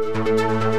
[0.00, 0.69] Música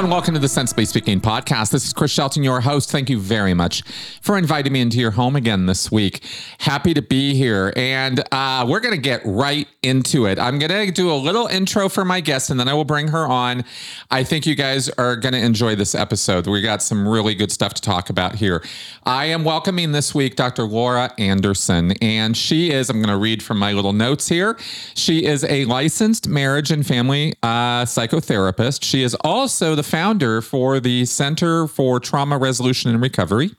[0.00, 1.72] and welcome to the Sensibly Speaking podcast.
[1.72, 2.90] This is Chris Shelton, your host.
[2.90, 3.82] Thank you very much
[4.22, 6.24] for inviting me into your home again this week.
[6.56, 7.70] Happy to be here.
[7.76, 10.38] And uh, we're going to get right into it.
[10.38, 13.08] I'm going to do a little intro for my guest and then I will bring
[13.08, 13.62] her on.
[14.10, 16.46] I think you guys are going to enjoy this episode.
[16.46, 18.64] We got some really good stuff to talk about here.
[19.04, 20.62] I am welcoming this week Dr.
[20.62, 24.56] Laura Anderson, and she is, I'm going to read from my little notes here.
[24.94, 28.82] She is a licensed marriage and family uh, psychotherapist.
[28.82, 33.50] She is also the founder for the Center for Trauma Resolution and Recovery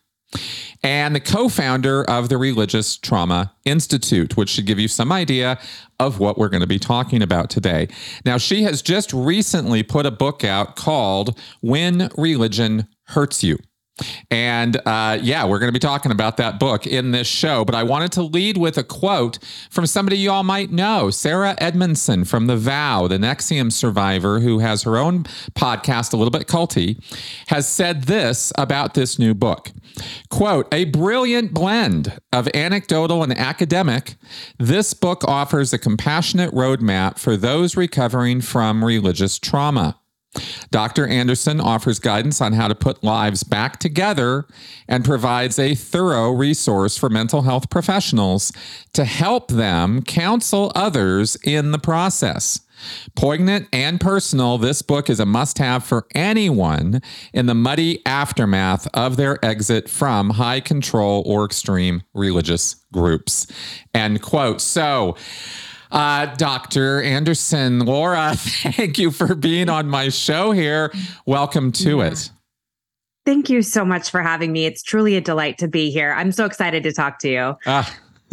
[0.81, 5.59] and the co founder of the Religious Trauma Institute, which should give you some idea
[5.99, 7.89] of what we're going to be talking about today.
[8.25, 13.57] Now, she has just recently put a book out called When Religion Hurts You.
[14.29, 17.65] And uh, yeah, we're going to be talking about that book in this show.
[17.65, 21.55] But I wanted to lead with a quote from somebody you all might know Sarah
[21.59, 26.47] Edmondson from The Vow, the NXIVM survivor who has her own podcast, a little bit
[26.47, 27.01] culty,
[27.47, 29.71] has said this about this new book.
[30.29, 34.15] Quote, a brilliant blend of anecdotal and academic,
[34.57, 40.00] this book offers a compassionate roadmap for those recovering from religious trauma.
[40.69, 41.05] Dr.
[41.05, 44.45] Anderson offers guidance on how to put lives back together
[44.87, 48.51] and provides a thorough resource for mental health professionals
[48.93, 52.61] to help them counsel others in the process.
[53.15, 57.01] Poignant and personal, this book is a must have for anyone
[57.33, 63.47] in the muddy aftermath of their exit from high control or extreme religious groups.
[63.93, 64.61] End quote.
[64.61, 65.15] So,
[65.91, 67.01] uh, Dr.
[67.01, 70.91] Anderson, Laura, thank you for being on my show here.
[71.25, 72.07] Welcome to yeah.
[72.07, 72.31] it.
[73.25, 74.65] Thank you so much for having me.
[74.65, 76.13] It's truly a delight to be here.
[76.13, 77.57] I'm so excited to talk to you.
[77.65, 77.83] Uh,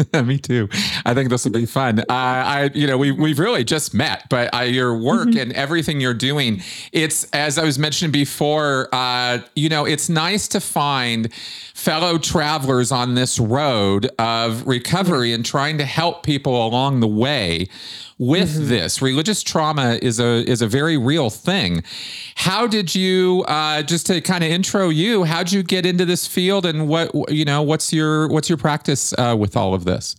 [0.24, 0.68] Me too.
[1.04, 2.00] I think this will be fun.
[2.00, 5.38] Uh, I, you know, we we've really just met, but uh, your work mm-hmm.
[5.38, 8.88] and everything you're doing, it's as I was mentioning before.
[8.92, 15.44] Uh, you know, it's nice to find fellow travelers on this road of recovery and
[15.44, 17.68] trying to help people along the way
[18.18, 18.68] with mm-hmm.
[18.68, 19.00] this.
[19.00, 21.82] Religious trauma is a is a very real thing.
[22.34, 25.24] How did you uh, just to kind of intro you?
[25.24, 27.62] How'd you get into this field, and what you know?
[27.62, 30.16] What's your what's your practice uh, with all of this?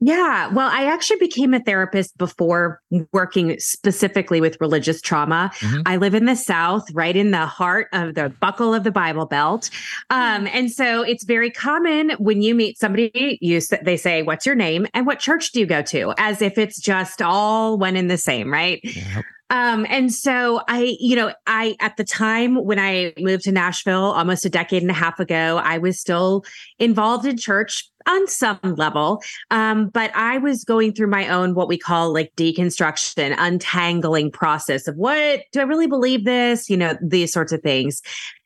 [0.00, 0.48] Yeah.
[0.48, 5.50] Well, I actually became a therapist before working specifically with religious trauma.
[5.60, 5.82] Mm-hmm.
[5.86, 9.24] I live in the South, right in the heart of the buckle of the Bible
[9.24, 9.70] Belt.
[10.10, 14.54] Um, and so it's very common when you meet somebody, you they say, What's your
[14.54, 14.86] name?
[14.92, 16.12] And what church do you go to?
[16.18, 18.80] As if it's just all one and the same, right?
[18.82, 19.24] Yep.
[19.48, 24.12] Um, and so I, you know, I, at the time when I moved to Nashville
[24.12, 26.44] almost a decade and a half ago, I was still
[26.78, 29.22] involved in church on some level.
[29.50, 34.88] Um, but I was going through my own, what we call like deconstruction, untangling process
[34.88, 36.68] of what do I really believe this?
[36.68, 38.02] You know, these sorts of things.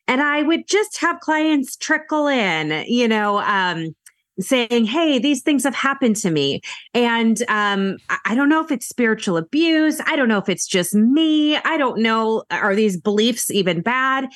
[0.08, 3.94] And I would just have clients trickle in, you know, um,
[4.38, 6.60] saying, Hey, these things have happened to me.
[6.94, 10.00] And um, I don't know if it's spiritual abuse.
[10.06, 11.56] I don't know if it's just me.
[11.56, 12.44] I don't know.
[12.50, 14.28] Are these beliefs even bad?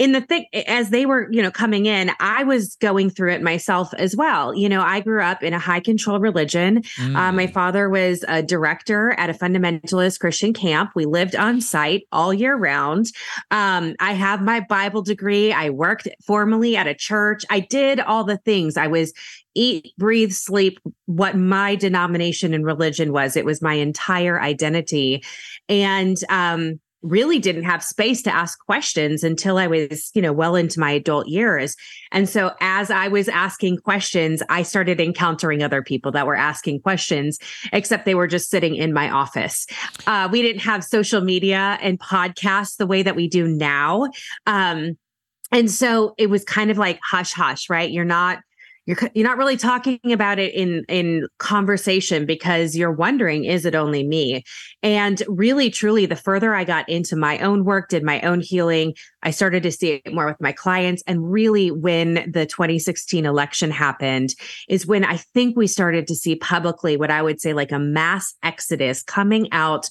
[0.00, 3.42] In the thing as they were you know coming in i was going through it
[3.42, 4.54] myself as well.
[4.54, 6.82] You know i grew up in a high control religion.
[6.96, 7.16] Mm.
[7.16, 7.52] uh, my mm.
[7.52, 10.92] father was a director at a fundamentalist christian camp.
[10.96, 13.06] We lived on site all year round.
[13.50, 15.52] Um, i have my bible degree.
[15.52, 17.44] I worked formally at a church.
[17.50, 18.78] I did all the things.
[18.78, 19.12] I was
[19.54, 23.36] eat breathe sleep what my denomination and religion was.
[23.36, 25.22] It was my entire identity.
[25.68, 30.54] And um really didn't have space to ask questions until I was, you know, well
[30.54, 31.74] into my adult years.
[32.12, 36.80] And so as I was asking questions, I started encountering other people that were asking
[36.80, 37.38] questions,
[37.72, 39.66] except they were just sitting in my office.
[40.06, 44.08] Uh, we didn't have social media and podcasts the way that we do now.
[44.46, 44.98] Um,
[45.52, 47.90] and so it was kind of like hush hush, right?
[47.90, 48.38] You're not
[48.86, 53.74] you're you're not really talking about it in in conversation because you're wondering is it
[53.74, 54.42] only me?
[54.82, 58.94] And really truly the further i got into my own work did my own healing
[59.22, 61.02] i started to see it more with my clients.
[61.06, 64.34] And really when the 2016 election happened
[64.68, 67.78] is when i think we started to see publicly what i would say like a
[67.78, 69.90] mass exodus coming out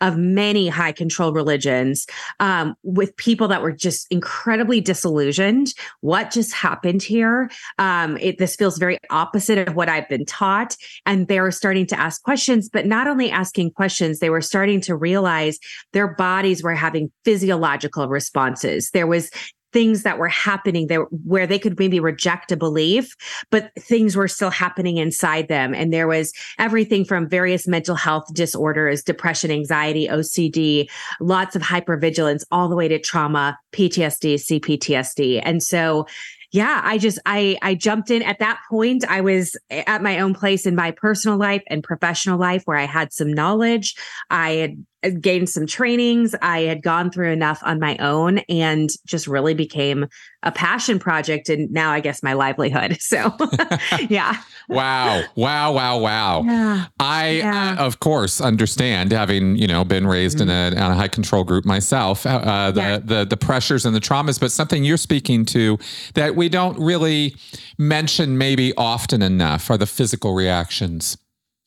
[0.00, 2.06] of many high control religions
[2.40, 5.74] um, with people that were just incredibly disillusioned.
[6.00, 7.50] What just happened here?
[7.78, 10.76] Um, it, this feels very opposite of what I've been taught.
[11.06, 14.96] And they're starting to ask questions, but not only asking questions, they were starting to
[14.96, 15.58] realize
[15.92, 18.90] their bodies were having physiological responses.
[18.90, 19.30] There was
[19.72, 23.14] things that were happening there where they could maybe reject a belief,
[23.50, 25.74] but things were still happening inside them.
[25.74, 30.90] And there was everything from various mental health disorders, depression, anxiety, OCD,
[31.20, 35.40] lots of hypervigilance, all the way to trauma, PTSD, CPTSD.
[35.44, 36.06] And so
[36.52, 39.04] yeah, I just I I jumped in at that point.
[39.08, 42.86] I was at my own place in my personal life and professional life where I
[42.86, 43.94] had some knowledge.
[44.30, 44.84] I had
[45.20, 46.34] gained some trainings.
[46.42, 50.06] I had gone through enough on my own and just really became
[50.42, 52.98] a passion project and now I guess my livelihood.
[53.10, 53.34] So,
[54.08, 54.36] yeah.
[54.68, 55.24] wow.
[55.34, 56.42] Wow, wow, wow.
[56.42, 56.86] Yeah.
[57.00, 57.76] I yeah.
[57.76, 60.48] Uh, of course understand having, you know, been raised mm-hmm.
[60.48, 62.98] in, a, a, high control group myself, uh, uh, the, yeah.
[62.98, 65.76] the the pressures and the traumas, but something you're speaking to
[66.14, 67.34] that we don't really
[67.78, 71.16] mention maybe often enough are the physical reactions.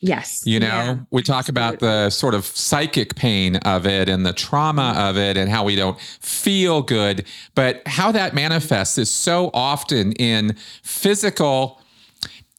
[0.03, 0.43] Yes.
[0.45, 1.61] You know, yeah, we talk absolutely.
[1.61, 5.63] about the sort of psychic pain of it and the trauma of it and how
[5.63, 11.79] we don't feel good, but how that manifests is so often in physical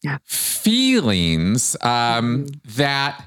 [0.02, 0.16] yeah.
[0.24, 2.46] feelings um, mm-hmm.
[2.76, 3.22] that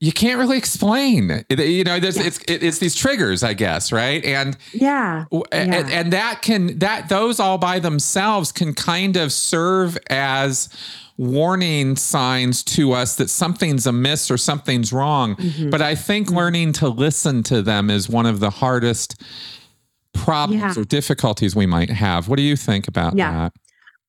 [0.00, 1.44] you can't really explain.
[1.48, 2.26] You know, there's yeah.
[2.26, 4.24] it's it's these triggers, I guess, right?
[4.24, 5.24] And yeah.
[5.52, 5.88] And, yeah.
[5.90, 10.68] and that can that those all by themselves can kind of serve as
[11.18, 15.36] warning signs to us that something's amiss or something's wrong.
[15.36, 15.70] Mm-hmm.
[15.70, 16.36] But I think mm-hmm.
[16.36, 19.22] learning to listen to them is one of the hardest
[20.12, 20.80] problems yeah.
[20.80, 22.28] or difficulties we might have.
[22.28, 23.32] What do you think about yeah.
[23.32, 23.52] that?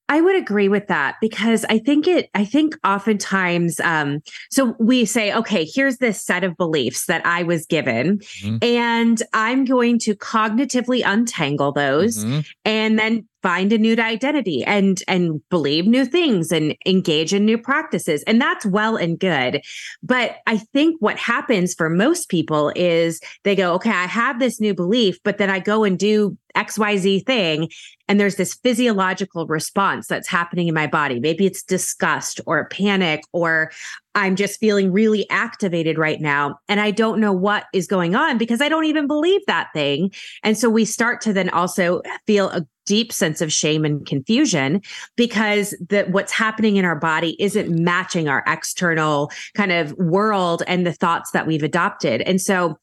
[0.10, 5.04] I would agree with that because I think it, I think oftentimes, um, so we
[5.04, 8.58] say, okay, here's this set of beliefs that I was given, mm-hmm.
[8.62, 12.40] and I'm going to cognitively untangle those mm-hmm.
[12.64, 17.58] and then find a new identity and and believe new things and engage in new
[17.58, 18.24] practices.
[18.24, 19.62] And that's well and good.
[20.04, 24.60] But i think what happens for most people is they go okay i have this
[24.60, 27.70] new belief but then i go and do xyz thing
[28.08, 31.20] and there's this physiological response that's happening in my body.
[31.20, 33.72] Maybe it's disgust or panic or
[34.18, 36.60] I'm just feeling really activated right now.
[36.68, 40.12] And I don't know what is going on because I don't even believe that thing.
[40.42, 44.82] And so we start to then also feel a deep sense of shame and confusion
[45.18, 50.88] because that what's happening in our body isn't matching our external kind of world and
[50.88, 52.22] the thoughts that we've adopted.
[52.22, 52.80] And so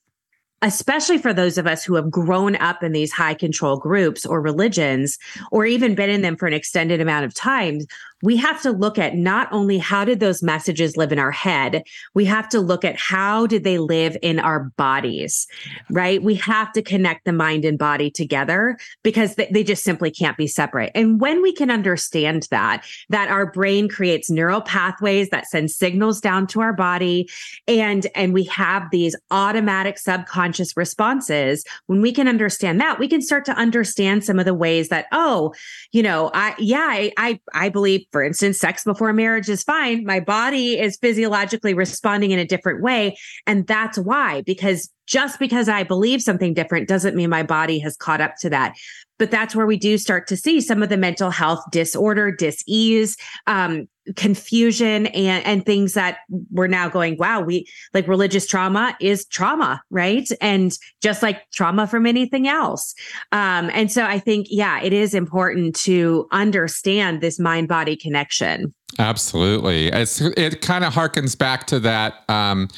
[0.64, 4.40] especially for those of us who have grown up in these high control groups or
[4.40, 5.18] religions,
[5.52, 7.80] or even been in them for an extended amount of time,
[8.24, 11.82] we have to look at not only how did those messages live in our head,
[12.14, 15.46] we have to look at how did they live in our bodies,
[15.90, 16.22] right?
[16.22, 20.38] We have to connect the mind and body together because they, they just simply can't
[20.38, 20.90] be separate.
[20.94, 26.18] And when we can understand that, that our brain creates neural pathways that send signals
[26.18, 27.28] down to our body
[27.68, 33.20] and, and we have these automatic subconscious responses, when we can understand that, we can
[33.20, 35.52] start to understand some of the ways that, oh,
[35.92, 40.04] you know, I, yeah, I, I, I believe for instance, sex before marriage is fine.
[40.04, 43.16] My body is physiologically responding in a different way.
[43.44, 47.96] And that's why, because just because I believe something different doesn't mean my body has
[47.96, 48.76] caught up to that
[49.18, 53.16] but that's where we do start to see some of the mental health disorder, dis-ease,
[53.46, 56.18] um, confusion, and and things that
[56.50, 60.28] we're now going, wow, we like religious trauma is trauma, right?
[60.40, 60.72] And
[61.02, 62.94] just like trauma from anything else.
[63.32, 68.74] Um, and so I think, yeah, it is important to understand this mind-body connection.
[68.98, 69.88] Absolutely.
[69.88, 72.68] It's, it kind of harkens back to that um,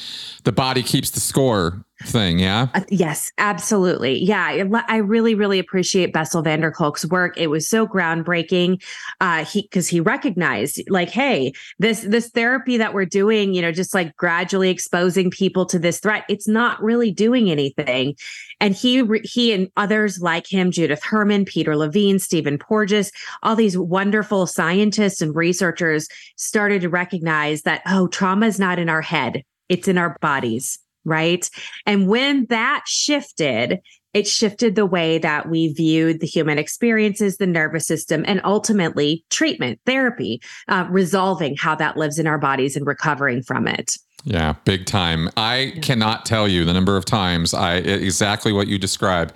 [0.45, 2.39] the body keeps the score thing.
[2.39, 2.69] Yeah.
[2.75, 4.23] Uh, yes, absolutely.
[4.23, 4.45] Yeah.
[4.45, 7.39] I, I, really, really appreciate Bessel van der Kolk's work.
[7.39, 8.83] It was so groundbreaking.
[9.21, 13.73] Uh, he, cause he recognized like, Hey, this, this therapy that we're doing, you know,
[13.73, 18.15] just like gradually exposing people to this threat, it's not really doing anything.
[18.61, 23.11] And he, he and others like him, Judith Herman, Peter Levine, Stephen Porges,
[23.43, 28.91] all these wonderful scientists and researchers started to recognize that, oh, trauma is not in
[28.91, 29.45] our head.
[29.69, 31.49] It's in our bodies right?
[31.87, 33.81] And when that shifted,
[34.13, 39.25] it shifted the way that we viewed the human experiences, the nervous system, and ultimately
[39.31, 43.97] treatment, therapy, uh, resolving how that lives in our bodies and recovering from it.
[44.29, 45.31] Yeah, big time.
[45.37, 45.81] I yeah.
[45.83, 49.33] cannot tell you the number of times I exactly what you described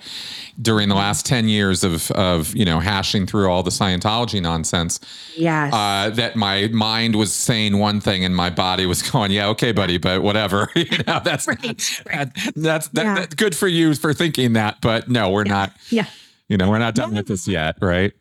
[0.61, 4.99] during the last 10 years of of, you know, hashing through all the Scientology nonsense.
[5.37, 5.73] Yes.
[5.73, 9.71] Uh, that my mind was saying one thing and my body was going, "Yeah, okay,
[9.71, 12.29] buddy, but whatever." you know, that's right, right.
[12.57, 13.15] that's that, yeah.
[13.15, 15.53] that's good for you for thinking that, but no, we're yeah.
[15.53, 15.73] not.
[15.89, 16.05] Yeah.
[16.49, 18.11] You know, we're not done with this yet, right?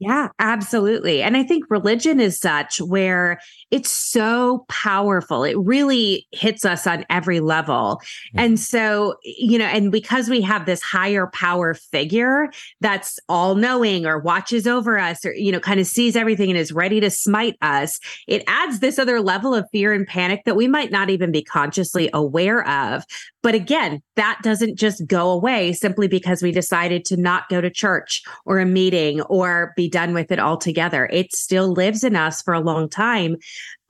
[0.00, 1.22] Yeah, absolutely.
[1.22, 3.38] And I think religion is such where
[3.70, 5.44] it's so powerful.
[5.44, 8.00] It really hits us on every level.
[8.00, 8.38] Mm-hmm.
[8.38, 12.48] And so, you know, and because we have this higher power figure
[12.80, 16.58] that's all knowing or watches over us or, you know, kind of sees everything and
[16.58, 20.56] is ready to smite us, it adds this other level of fear and panic that
[20.56, 23.04] we might not even be consciously aware of.
[23.42, 27.70] But again, that doesn't just go away simply because we decided to not go to
[27.70, 31.08] church or a meeting or be done with it altogether.
[31.10, 33.36] It still lives in us for a long time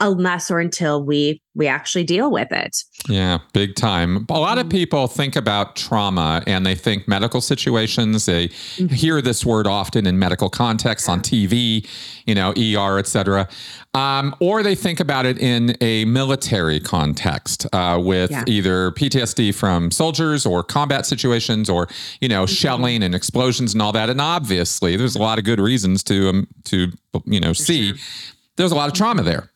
[0.01, 2.77] unless or until we we actually deal with it.
[3.09, 4.25] Yeah, big time.
[4.31, 4.79] A lot of mm-hmm.
[4.79, 8.27] people think about trauma and they think medical situations.
[8.27, 8.87] They mm-hmm.
[8.95, 11.87] hear this word often in medical contexts on TV,
[12.25, 13.49] you know, ER, etc.
[13.95, 18.45] Um, or they think about it in a military context uh, with yeah.
[18.47, 21.89] either PTSD from soldiers or combat situations or
[22.21, 22.55] you know mm-hmm.
[22.55, 24.09] shelling and explosions and all that.
[24.09, 26.93] And obviously, there's a lot of good reasons to um, to
[27.25, 27.89] you know For see.
[27.89, 28.37] Sure.
[28.57, 29.50] There's a lot of trauma there.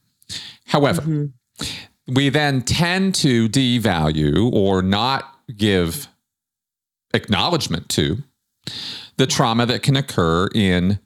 [0.67, 2.13] However, mm-hmm.
[2.15, 6.09] we then tend to devalue or not give
[7.13, 8.19] acknowledgement to
[9.17, 10.99] the trauma that can occur in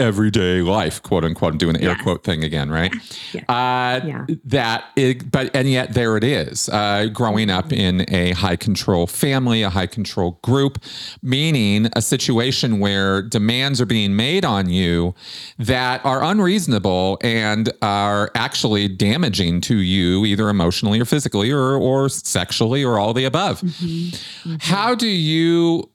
[0.00, 1.52] everyday life, quote unquote.
[1.52, 1.90] I'm doing the yeah.
[1.90, 2.94] air quote thing again, right?
[3.32, 3.42] Yeah.
[3.42, 4.26] Uh, yeah.
[4.44, 6.68] That, it, but and yet there it is.
[6.68, 10.82] Uh, growing up in a high control family, a high control group,
[11.22, 15.14] meaning a situation where demands are being made on you
[15.58, 22.08] that are unreasonable and are actually damaging to you, either emotionally or physically or or
[22.08, 23.60] sexually or all the above.
[23.60, 23.86] Mm-hmm.
[23.86, 24.56] Mm-hmm.
[24.60, 25.88] How do you?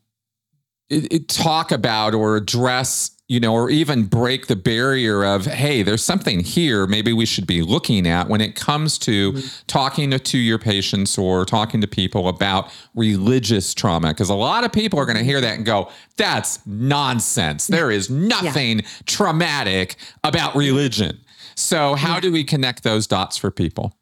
[0.89, 5.81] It, it talk about or address you know, or even break the barrier of, hey,
[5.81, 9.47] there's something here maybe we should be looking at when it comes to mm-hmm.
[9.65, 14.09] talking to, to, your patients or talking to people about religious trauma.
[14.09, 17.65] Because a lot of people are going to hear that and go, that's nonsense.
[17.65, 18.85] There is nothing yeah.
[19.07, 21.19] traumatic about religion.
[21.55, 22.19] So, how yeah.
[22.19, 23.97] do we connect those dots for people?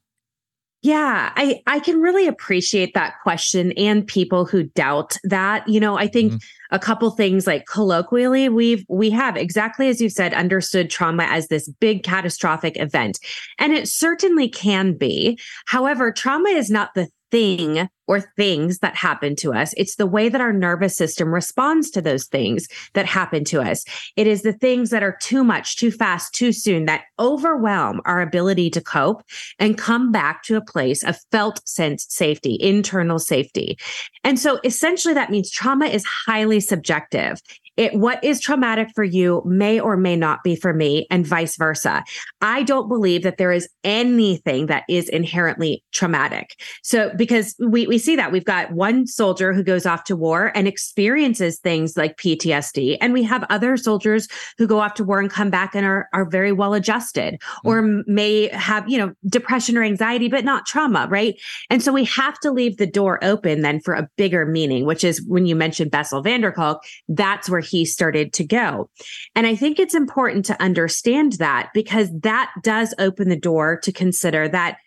[0.84, 5.65] Yeah, I I can really appreciate that question and people who doubt that.
[5.70, 6.62] You know, I think mm-hmm.
[6.74, 11.48] A couple things like colloquially we've we have exactly as you said understood trauma as
[11.48, 13.20] this big catastrophic event.
[13.60, 15.39] And it certainly can be.
[15.68, 19.74] However, trauma is not the thing or things that happen to us.
[19.75, 23.86] It's the way that our nervous system responds to those things that happen to us.
[24.16, 28.22] It is the things that are too much, too fast, too soon that overwhelm our
[28.22, 29.24] ability to cope
[29.58, 33.80] and come back to a place of felt sense safety, internal safety.
[34.24, 37.42] And so essentially that means trauma is highly subjective
[37.77, 41.58] it what is traumatic for you may or may not be for me and vice
[41.58, 42.03] versa.
[42.42, 46.62] I don't believe that there is anything that is inherently traumatic.
[46.84, 50.51] So because we we see that we've got one soldier who goes off to war
[50.56, 54.27] and experiences things like ptsd and we have other soldiers
[54.58, 57.68] who go off to war and come back and are are very well adjusted mm-hmm.
[57.68, 61.39] or may have you know depression or anxiety but not trauma right?
[61.70, 65.03] And so we have to leave the door open then for a bigger meaning which
[65.03, 68.89] is when you mentioned bessel van der kolk that's where he started to go.
[69.36, 73.91] And I think it's important to understand that because that does open the door to
[73.91, 74.77] consider that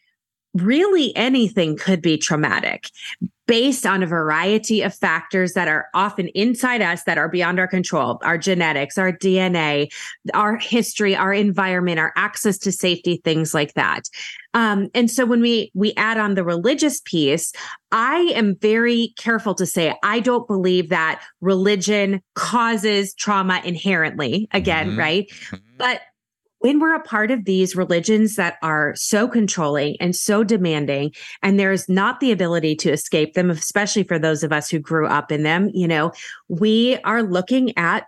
[0.56, 2.90] really anything could be traumatic
[3.46, 7.68] based on a variety of factors that are often inside us that are beyond our
[7.68, 9.88] control our genetics our dna
[10.34, 14.02] our history our environment our access to safety things like that
[14.54, 17.52] um, and so when we we add on the religious piece
[17.92, 24.90] i am very careful to say i don't believe that religion causes trauma inherently again
[24.90, 24.98] mm-hmm.
[24.98, 25.56] right mm-hmm.
[25.78, 26.00] but
[26.66, 31.60] when we're a part of these religions that are so controlling and so demanding, and
[31.60, 35.30] there's not the ability to escape them, especially for those of us who grew up
[35.30, 36.10] in them, you know,
[36.48, 38.06] we are looking at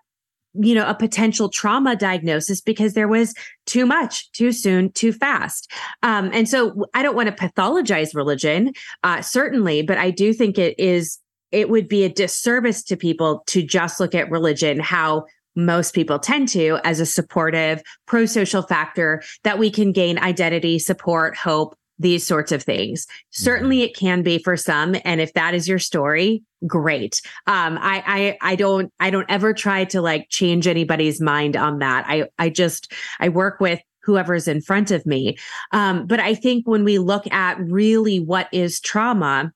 [0.55, 3.33] you know a potential trauma diagnosis because there was
[3.67, 5.71] too much too soon too fast.
[6.03, 8.73] Um, and so i don't want to pathologize religion
[9.05, 11.19] uh, certainly but i do think it is
[11.53, 15.27] it would be a disservice to people to just look at religion how
[15.59, 20.79] most people tend to as a supportive, pro social factor that we can gain identity,
[20.79, 23.07] support, hope, these sorts of things.
[23.07, 23.43] Mm-hmm.
[23.45, 24.95] Certainly it can be for some.
[25.05, 27.21] And if that is your story, great.
[27.49, 31.81] Um, I, I, I don't, I don't ever try to like change anybody's mind on
[31.81, 32.05] that.
[32.07, 35.37] I, I just, I work with whoever's in front of me.
[35.73, 39.53] Um, but I think when we look at really what is trauma,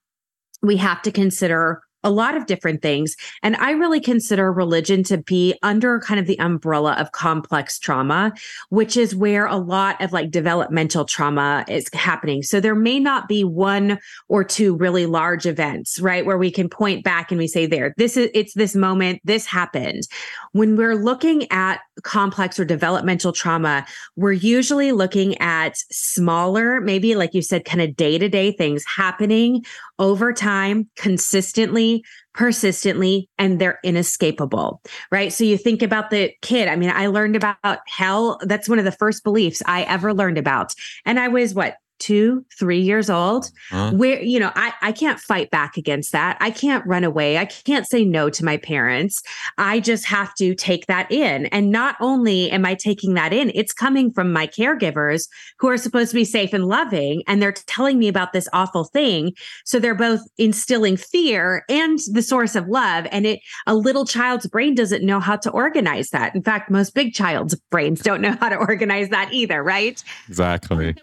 [0.61, 3.15] we have to consider a lot of different things.
[3.41, 8.33] And I really consider religion to be under kind of the umbrella of complex trauma,
[8.69, 12.43] which is where a lot of like developmental trauma is happening.
[12.43, 16.25] So there may not be one or two really large events, right?
[16.25, 19.45] Where we can point back and we say, there, this is, it's this moment, this
[19.45, 20.03] happened.
[20.51, 27.33] When we're looking at complex or developmental trauma, we're usually looking at smaller, maybe like
[27.33, 29.63] you said, kind of day to day things happening
[29.99, 34.81] over time, consistently, persistently, and they're inescapable,
[35.11, 35.31] right?
[35.31, 36.67] So you think about the kid.
[36.67, 37.57] I mean, I learned about
[37.87, 38.39] hell.
[38.41, 40.73] That's one of the first beliefs I ever learned about.
[41.05, 43.91] And I was what, two, three years old, huh?
[43.91, 46.37] where, you know, I, I can't fight back against that.
[46.41, 47.37] I can't run away.
[47.37, 49.21] I can't say no to my parents.
[49.57, 51.45] I just have to take that in.
[51.47, 55.27] And not only am I taking that in, it's coming from my caregivers
[55.59, 57.23] who are supposed to be safe and loving.
[57.27, 59.33] And they're telling me about this awful thing.
[59.65, 63.07] So they're both instilling fear and the source of love.
[63.11, 66.35] And it, a little child's brain doesn't know how to organize that.
[66.35, 70.03] In fact, most big child's brains don't know how to organize that either, right?
[70.27, 70.95] Exactly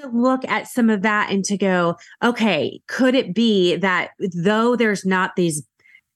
[0.00, 4.76] to look at some of that and to go, okay, could it be that though
[4.76, 5.62] there's not these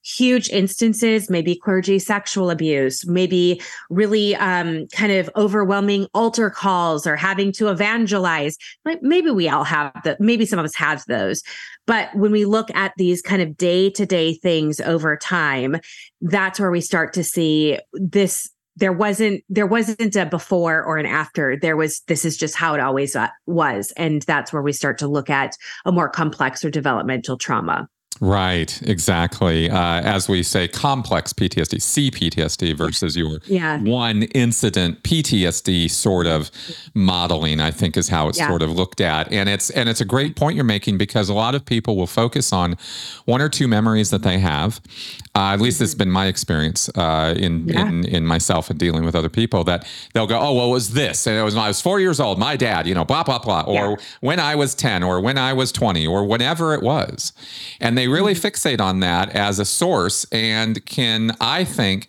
[0.05, 7.17] huge instances, maybe clergy sexual abuse, maybe really um, kind of overwhelming altar calls or
[7.17, 8.59] having to evangelize.
[8.85, 10.21] Like maybe we all have that.
[10.21, 11.43] Maybe some of us have those.
[11.87, 15.77] But when we look at these kind of day to day things over time,
[16.21, 21.07] that's where we start to see this there wasn't there wasn't a before or an
[21.07, 21.57] after.
[21.57, 23.93] There was this is just how it always uh, was.
[23.97, 27.89] And that's where we start to look at a more complex or developmental trauma
[28.21, 29.69] Right, exactly.
[29.69, 33.81] Uh, as we say, complex PTSD, CPTSD versus your yeah.
[33.81, 36.51] one incident PTSD sort of
[36.95, 38.49] modeling, I think is how it's yeah.
[38.49, 39.33] sort of looked at.
[39.33, 42.07] And it's and it's a great point you're making because a lot of people will
[42.07, 42.77] focus on
[43.25, 44.81] one or two memories that they have.
[45.37, 47.89] Uh, at least it's been my experience uh, in, yeah.
[47.89, 50.93] in in myself and dealing with other people that they'll go, oh well, it was
[50.93, 53.25] this, and it was when I was four years old, my dad, you know, blah
[53.25, 56.83] blah blah, or when I was ten, or when I was twenty, or whenever it
[56.83, 57.33] was,
[57.81, 58.47] and they really mm-hmm.
[58.47, 62.09] fixate on that as a source and can, I think,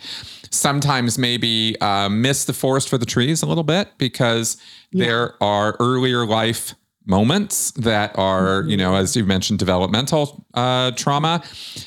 [0.52, 4.58] sometimes maybe uh, miss the forest for the trees a little bit because
[4.92, 5.06] yeah.
[5.06, 6.76] there are earlier life
[7.06, 11.44] moments that are, you know, as you mentioned, developmental uh, trauma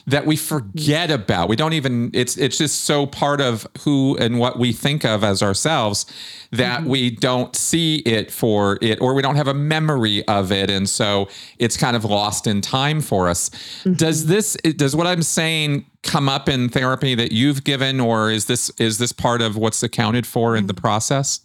[0.07, 1.49] that we forget about.
[1.49, 2.11] We don't even.
[2.15, 6.07] It's it's just so part of who and what we think of as ourselves
[6.51, 6.89] that mm-hmm.
[6.89, 10.89] we don't see it for it, or we don't have a memory of it, and
[10.89, 13.51] so it's kind of lost in time for us.
[13.51, 13.95] Mm-hmm.
[13.95, 14.55] Does this?
[14.77, 18.99] Does what I'm saying come up in therapy that you've given, or is this is
[18.99, 20.81] this part of what's accounted for in the mm-hmm.
[20.81, 21.41] process?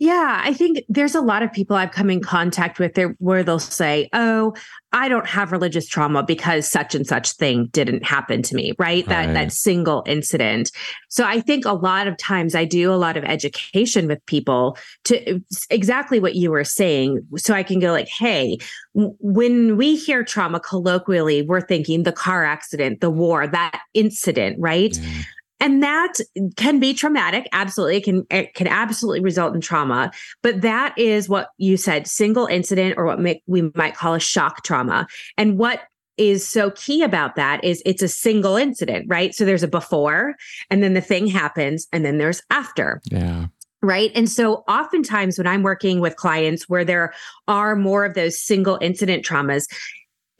[0.00, 3.42] Yeah, I think there's a lot of people I've come in contact with there where
[3.42, 4.54] they'll say, "Oh,
[4.92, 9.04] I don't have religious trauma because such and such thing didn't happen to me," right?
[9.06, 9.08] right?
[9.08, 10.70] That that single incident.
[11.08, 14.78] So I think a lot of times I do a lot of education with people
[15.04, 18.58] to exactly what you were saying so I can go like, "Hey,
[18.94, 24.92] when we hear trauma colloquially, we're thinking the car accident, the war, that incident, right?"
[24.92, 25.24] Mm
[25.60, 26.14] and that
[26.56, 27.48] can be traumatic.
[27.52, 27.96] Absolutely.
[27.96, 30.10] It can it can absolutely result in trauma.
[30.42, 34.62] But that is what you said single incident or what we might call a shock
[34.62, 35.06] trauma.
[35.36, 35.82] And what
[36.16, 39.34] is so key about that is it's a single incident right?
[39.34, 40.34] So there's a before
[40.70, 43.00] and then the thing happens and then there's after.
[43.10, 43.46] Yeah.
[43.80, 44.10] Right.
[44.16, 47.14] And so oftentimes when I'm working with clients where there
[47.46, 49.66] are more of those single incident traumas,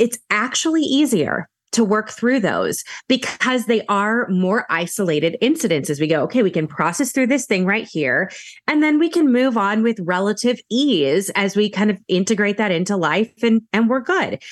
[0.00, 6.06] it's actually easier to work through those because they are more isolated incidents as we
[6.06, 8.30] go, okay, we can process through this thing right here.
[8.66, 12.70] And then we can move on with relative ease as we kind of integrate that
[12.70, 14.42] into life and, and we're good.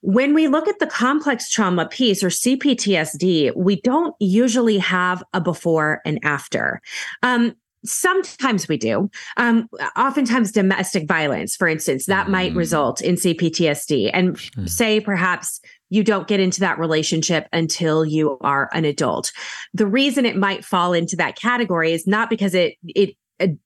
[0.00, 5.40] When we look at the complex trauma piece or CPTSD, we don't usually have a
[5.40, 6.80] before and after.
[7.22, 9.10] Um, Sometimes we do.
[9.36, 12.30] Um, oftentimes, domestic violence, for instance, that mm.
[12.30, 14.10] might result in CPTSD.
[14.12, 14.68] And mm.
[14.68, 19.32] say perhaps you don't get into that relationship until you are an adult.
[19.74, 23.58] The reason it might fall into that category is not because it it, it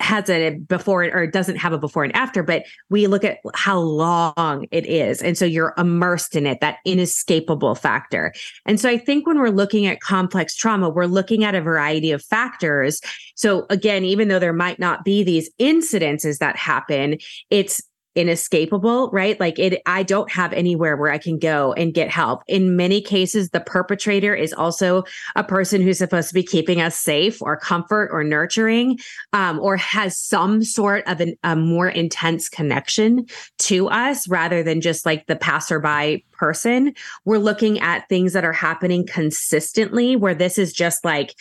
[0.00, 3.78] has a before or doesn't have a before and after, but we look at how
[3.78, 5.20] long it is.
[5.22, 8.32] And so you're immersed in it, that inescapable factor.
[8.64, 12.10] And so I think when we're looking at complex trauma, we're looking at a variety
[12.10, 13.00] of factors.
[13.34, 17.18] So again, even though there might not be these incidences that happen,
[17.50, 17.82] it's
[18.16, 19.38] inescapable, right?
[19.38, 22.42] Like it, I don't have anywhere where I can go and get help.
[22.48, 25.04] In many cases, the perpetrator is also
[25.36, 28.98] a person who's supposed to be keeping us safe or comfort or nurturing,
[29.32, 33.26] um, or has some sort of an, a more intense connection
[33.58, 36.94] to us rather than just like the passerby person.
[37.24, 41.34] We're looking at things that are happening consistently where this is just like,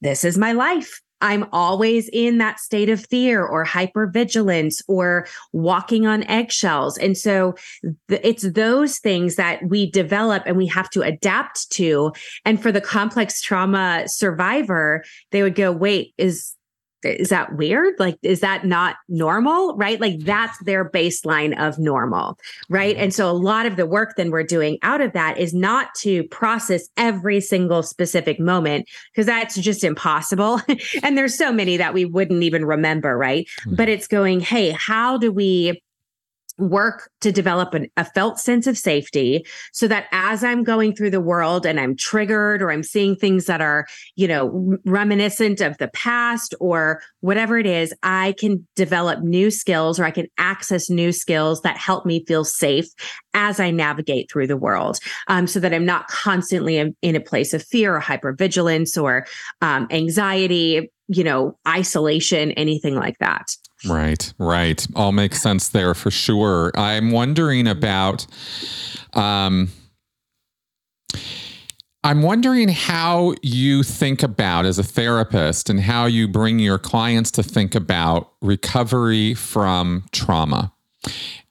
[0.00, 6.06] this is my life I'm always in that state of fear or hypervigilance or walking
[6.06, 6.98] on eggshells.
[6.98, 7.54] And so
[8.08, 12.12] th- it's those things that we develop and we have to adapt to.
[12.44, 16.54] And for the complex trauma survivor, they would go, wait, is
[17.04, 17.94] is that weird?
[17.98, 19.76] Like, is that not normal?
[19.76, 20.00] Right?
[20.00, 22.38] Like, that's their baseline of normal.
[22.68, 22.94] Right.
[22.94, 23.04] Mm-hmm.
[23.04, 25.94] And so, a lot of the work then we're doing out of that is not
[26.00, 30.60] to process every single specific moment, because that's just impossible.
[31.02, 33.16] and there's so many that we wouldn't even remember.
[33.16, 33.46] Right.
[33.60, 33.76] Mm-hmm.
[33.76, 35.82] But it's going, hey, how do we
[36.62, 41.10] work to develop an, a felt sense of safety so that as I'm going through
[41.10, 45.76] the world and I'm triggered or I'm seeing things that are, you know, reminiscent of
[45.78, 50.88] the past or whatever it is, I can develop new skills or I can access
[50.88, 52.86] new skills that help me feel safe
[53.34, 54.98] as I navigate through the world
[55.28, 59.26] um, so that I'm not constantly in, in, a place of fear or hypervigilance or
[59.60, 63.56] um, anxiety, you know, isolation, anything like that.
[63.86, 64.86] Right, right.
[64.94, 66.72] All makes sense there for sure.
[66.74, 68.26] I'm wondering about
[69.14, 69.68] um
[72.04, 77.30] I'm wondering how you think about as a therapist and how you bring your clients
[77.32, 80.72] to think about recovery from trauma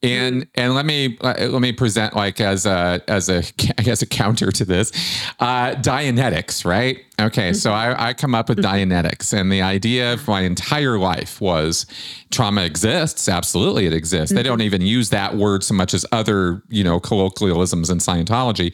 [0.03, 3.43] and and let me let me present like as a as a
[3.77, 4.91] I guess a counter to this,
[5.39, 7.03] uh, Dianetics, right?
[7.19, 11.39] Okay, so I, I come up with Dianetics, and the idea of my entire life
[11.39, 11.85] was
[12.31, 13.29] trauma exists.
[13.29, 14.33] Absolutely, it exists.
[14.33, 18.73] They don't even use that word so much as other you know colloquialisms in Scientology,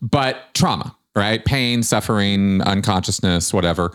[0.00, 1.44] but trauma right?
[1.44, 3.92] Pain, suffering, unconsciousness, whatever.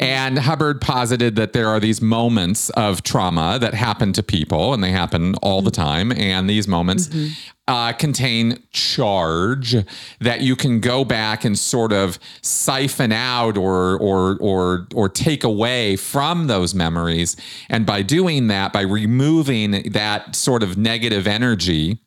[0.00, 4.82] And Hubbard posited that there are these moments of trauma that happen to people, and
[4.82, 6.10] they happen all the time.
[6.10, 7.32] And these moments mm-hmm.
[7.68, 9.76] uh, contain charge
[10.20, 15.44] that you can go back and sort of siphon out or or or or take
[15.44, 17.36] away from those memories.
[17.68, 22.00] And by doing that, by removing that sort of negative energy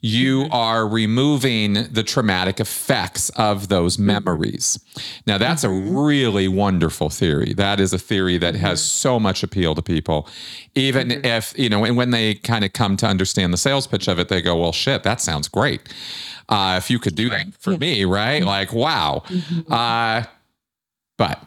[0.00, 0.52] you mm-hmm.
[0.52, 4.06] are removing the traumatic effects of those mm-hmm.
[4.06, 4.78] memories.
[5.26, 5.96] Now, that's a mm-hmm.
[5.96, 7.52] really wonderful theory.
[7.54, 10.28] That is a theory that has so much appeal to people.
[10.74, 14.08] Even if, you know, and when they kind of come to understand the sales pitch
[14.08, 15.80] of it, they go, well, shit, that sounds great.
[16.48, 18.44] Uh, if you could do that for me, right?
[18.44, 19.24] Like, wow.
[19.68, 20.22] Uh,
[21.18, 21.42] but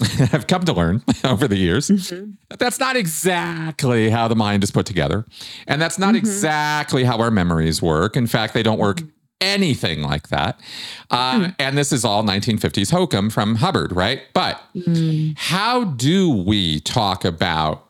[0.32, 2.32] I've come to learn over the years mm-hmm.
[2.48, 5.24] that that's not exactly how the mind is put together.
[5.66, 6.18] And that's not mm-hmm.
[6.18, 8.16] exactly how our memories work.
[8.16, 9.10] In fact, they don't work mm-hmm.
[9.40, 10.60] anything like that.
[11.10, 11.56] Uh, mm.
[11.58, 14.22] and this is all 1950s hokum from Hubbard, right?
[14.32, 15.36] But mm.
[15.36, 17.86] how do we talk about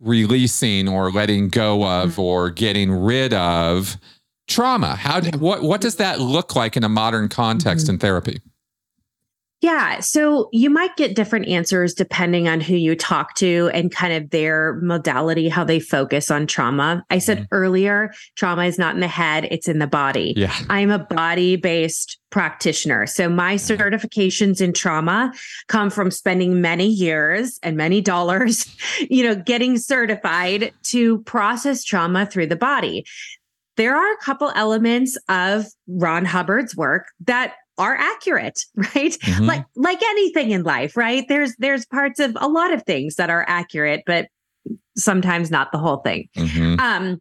[0.00, 2.18] releasing or letting go of mm.
[2.18, 3.96] or getting rid of
[4.48, 4.94] trauma?
[4.96, 8.40] How, what, what does that look like in a modern context in therapy?
[9.62, 10.00] Yeah.
[10.00, 14.30] So you might get different answers depending on who you talk to and kind of
[14.30, 17.04] their modality, how they focus on trauma.
[17.10, 17.46] I said mm-hmm.
[17.52, 20.34] earlier, trauma is not in the head, it's in the body.
[20.36, 20.52] Yeah.
[20.68, 23.06] I'm a body based practitioner.
[23.06, 25.32] So my certifications in trauma
[25.68, 28.66] come from spending many years and many dollars,
[29.08, 33.04] you know, getting certified to process trauma through the body
[33.76, 39.44] there are a couple elements of Ron Hubbard's work that are accurate right mm-hmm.
[39.44, 43.30] like like anything in life right there's there's parts of a lot of things that
[43.30, 44.28] are accurate but
[44.96, 46.78] sometimes not the whole thing mm-hmm.
[46.80, 47.20] um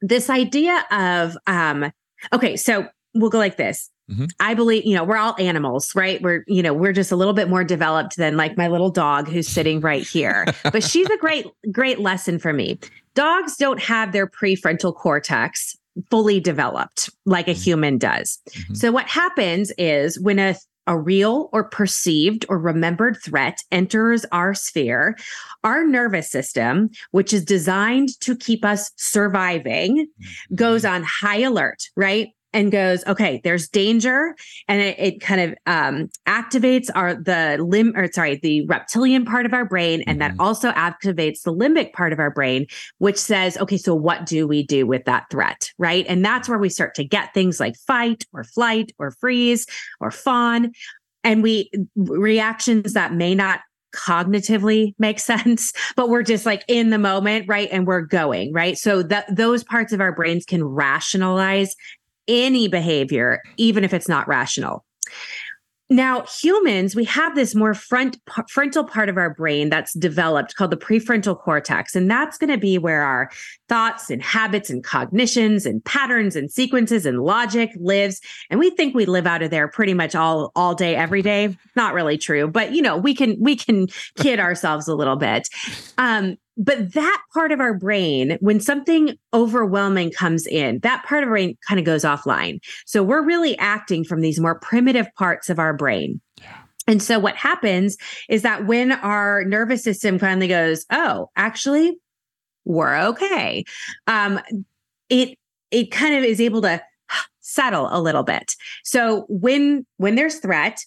[0.00, 1.90] this idea of um
[2.32, 4.26] okay so we'll go like this mm-hmm.
[4.38, 6.20] I believe, you know, we're all animals, right?
[6.22, 9.26] We're, you know, we're just a little bit more developed than like my little dog
[9.26, 10.44] who's sitting right here.
[10.64, 12.78] but she's a great, great lesson for me.
[13.14, 15.76] Dogs don't have their prefrontal cortex
[16.10, 17.60] fully developed like a mm-hmm.
[17.60, 18.38] human does.
[18.50, 18.74] Mm-hmm.
[18.74, 20.56] So what happens is when a
[20.86, 25.16] a real or perceived or remembered threat enters our sphere,
[25.64, 30.54] our nervous system, which is designed to keep us surviving, mm-hmm.
[30.54, 32.28] goes on high alert, right?
[32.56, 34.34] And goes, okay, there's danger,
[34.66, 39.44] and it, it kind of um, activates our the limb or sorry, the reptilian part
[39.44, 40.34] of our brain, and mm-hmm.
[40.34, 42.66] that also activates the limbic part of our brain,
[42.96, 46.06] which says, okay, so what do we do with that threat, right?
[46.08, 49.66] And that's where we start to get things like fight or flight or freeze
[50.00, 50.72] or fawn,
[51.22, 53.60] and we reactions that may not
[53.96, 57.68] cognitively make sense, but we're just like in the moment, right?
[57.72, 58.76] And we're going, right?
[58.78, 61.74] So that those parts of our brains can rationalize
[62.28, 64.84] any behavior, even if it's not rational.
[65.88, 70.72] Now, humans, we have this more front frontal part of our brain that's developed called
[70.72, 73.30] the prefrontal cortex, and that's going to be where our
[73.68, 78.20] thoughts and habits and cognitions and patterns and sequences and logic lives.
[78.50, 81.56] And we think we live out of there pretty much all all day every day.
[81.76, 83.86] Not really true, but you know, we can we can
[84.16, 85.48] kid ourselves a little bit.
[85.98, 91.28] Um, but that part of our brain, when something overwhelming comes in, that part of
[91.28, 92.60] our brain kind of goes offline.
[92.86, 96.20] So we're really acting from these more primitive parts of our brain.
[96.40, 96.56] Yeah.
[96.86, 97.96] And so what happens
[98.28, 101.98] is that when our nervous system finally goes, oh, actually,
[102.64, 103.64] we're okay.
[104.06, 104.40] Um,
[105.08, 105.38] it
[105.70, 106.82] it kind of is able to
[107.40, 108.54] settle a little bit.
[108.82, 110.80] So when when there's threat,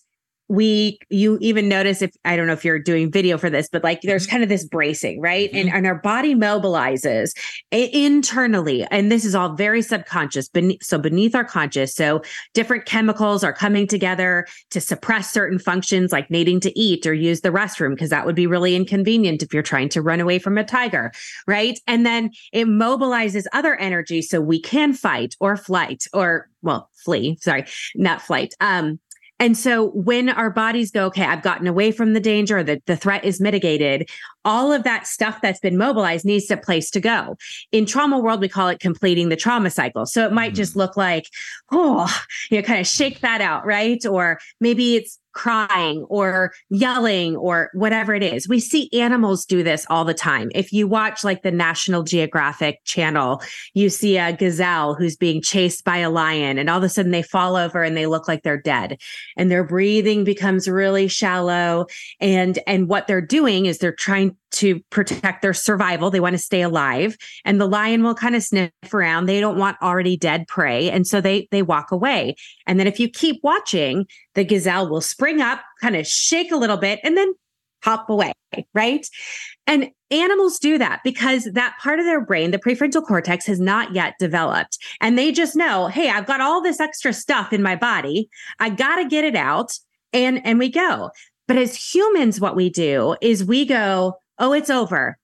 [0.49, 3.83] we you even notice if i don't know if you're doing video for this but
[3.83, 4.31] like there's mm-hmm.
[4.31, 5.67] kind of this bracing right mm-hmm.
[5.67, 7.31] and, and our body mobilizes
[7.71, 12.21] internally and this is all very subconscious beneath, so beneath our conscious so
[12.53, 17.41] different chemicals are coming together to suppress certain functions like needing to eat or use
[17.41, 20.57] the restroom because that would be really inconvenient if you're trying to run away from
[20.57, 21.12] a tiger
[21.47, 26.89] right and then it mobilizes other energy so we can fight or flight or well
[26.95, 27.63] flee sorry
[27.95, 28.99] not flight um
[29.39, 32.97] and so when our bodies go, okay, I've gotten away from the danger, the, the
[32.97, 34.10] threat is mitigated,
[34.43, 37.38] all of that stuff that's been mobilized needs a place to go.
[37.71, 40.06] In trauma world, we call it completing the trauma cycle.
[40.06, 40.58] So it might mm.
[40.58, 41.25] just look like,
[41.71, 42.13] oh,
[42.49, 44.04] you know, kind of shake that out, right?
[44.06, 48.47] Or maybe it's crying or yelling or whatever it is.
[48.47, 50.51] We see animals do this all the time.
[50.55, 53.41] If you watch like the National Geographic channel,
[53.73, 57.11] you see a gazelle who's being chased by a lion and all of a sudden
[57.11, 58.99] they fall over and they look like they're dead
[59.37, 61.85] and their breathing becomes really shallow
[62.19, 66.09] and and what they're doing is they're trying to protect their survival.
[66.09, 67.15] They want to stay alive.
[67.45, 69.25] And the lion will kind of sniff around.
[69.25, 70.89] They don't want already dead prey.
[70.89, 72.35] And so they they walk away.
[72.67, 76.57] And then if you keep watching, the gazelle will spring up, kind of shake a
[76.57, 77.33] little bit, and then
[77.83, 78.33] hop away,
[78.73, 79.07] right?
[79.67, 83.93] And animals do that because that part of their brain, the prefrontal cortex, has not
[83.93, 84.77] yet developed.
[84.99, 88.29] And they just know, hey, I've got all this extra stuff in my body.
[88.59, 89.77] I got to get it out.
[90.12, 91.12] And and we go.
[91.47, 95.17] But as humans, what we do is we go, Oh, it's over.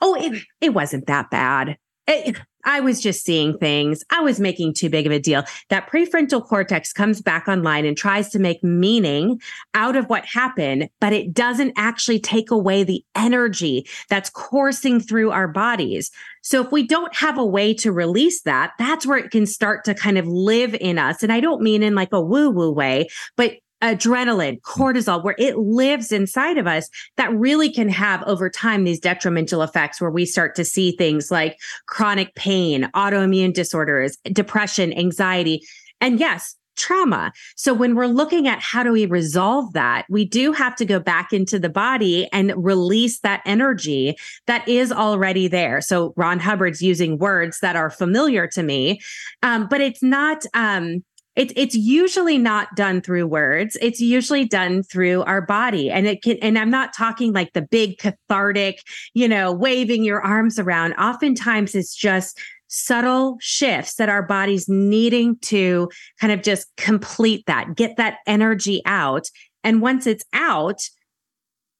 [0.00, 1.76] Oh, it, it wasn't that bad.
[2.08, 4.04] It, I was just seeing things.
[4.10, 5.44] I was making too big of a deal.
[5.68, 9.40] That prefrontal cortex comes back online and tries to make meaning
[9.74, 15.30] out of what happened, but it doesn't actually take away the energy that's coursing through
[15.30, 16.10] our bodies.
[16.42, 19.84] So if we don't have a way to release that, that's where it can start
[19.84, 21.22] to kind of live in us.
[21.22, 25.58] And I don't mean in like a woo woo way, but adrenaline, cortisol, where it
[25.58, 30.24] lives inside of us that really can have over time these detrimental effects where we
[30.24, 35.60] start to see things like chronic pain, autoimmune disorders, depression, anxiety,
[36.00, 37.32] and yes, trauma.
[37.56, 40.98] So when we're looking at how do we resolve that, we do have to go
[40.98, 44.16] back into the body and release that energy
[44.46, 45.80] that is already there.
[45.80, 49.00] So Ron Hubbard's using words that are familiar to me,
[49.42, 50.44] um, but it's not.
[50.54, 53.76] Um, it's it's usually not done through words.
[53.80, 55.90] It's usually done through our body.
[55.90, 58.82] And it can and I'm not talking like the big cathartic,
[59.14, 60.92] you know, waving your arms around.
[60.94, 65.90] Oftentimes it's just subtle shifts that our body's needing to
[66.20, 69.28] kind of just complete that, get that energy out.
[69.62, 70.80] And once it's out,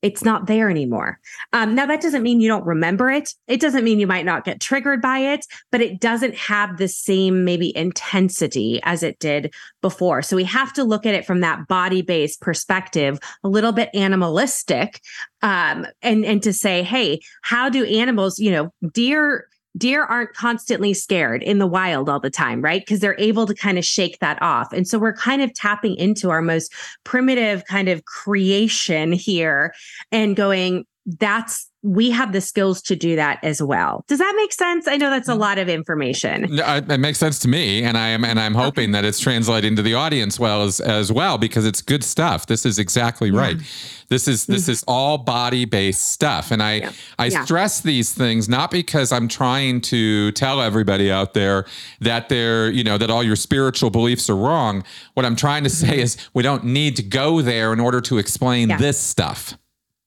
[0.02, 1.20] it's not there anymore.
[1.52, 3.34] Um, now, that doesn't mean you don't remember it.
[3.46, 6.88] It doesn't mean you might not get triggered by it, but it doesn't have the
[6.88, 10.20] same maybe intensity as it did before.
[10.20, 13.90] So we have to look at it from that body based perspective, a little bit
[13.94, 15.00] animalistic,
[15.42, 20.94] um, and and to say, hey, how do animals, you know, deer deer aren't constantly
[20.94, 22.82] scared in the wild all the time, right?
[22.82, 24.72] Because they're able to kind of shake that off.
[24.72, 26.72] And so we're kind of tapping into our most
[27.04, 29.74] primitive kind of creation here
[30.10, 34.04] and going, that's we have the skills to do that as well.
[34.06, 34.86] Does that make sense?
[34.86, 35.38] I know that's a mm.
[35.38, 36.46] lot of information.
[36.58, 38.92] It makes sense to me, and I am and I'm hoping okay.
[38.92, 42.46] that it's translating to the audience well as as well because it's good stuff.
[42.46, 43.38] This is exactly yeah.
[43.40, 43.56] right.
[44.08, 44.72] This is this mm-hmm.
[44.72, 46.92] is all body based stuff, and I yeah.
[47.18, 47.44] I yeah.
[47.44, 51.66] stress these things not because I'm trying to tell everybody out there
[52.00, 54.84] that they're you know that all your spiritual beliefs are wrong.
[55.14, 56.00] What I'm trying to say mm-hmm.
[56.00, 59.56] is we don't need to go there in order to explain this stuff.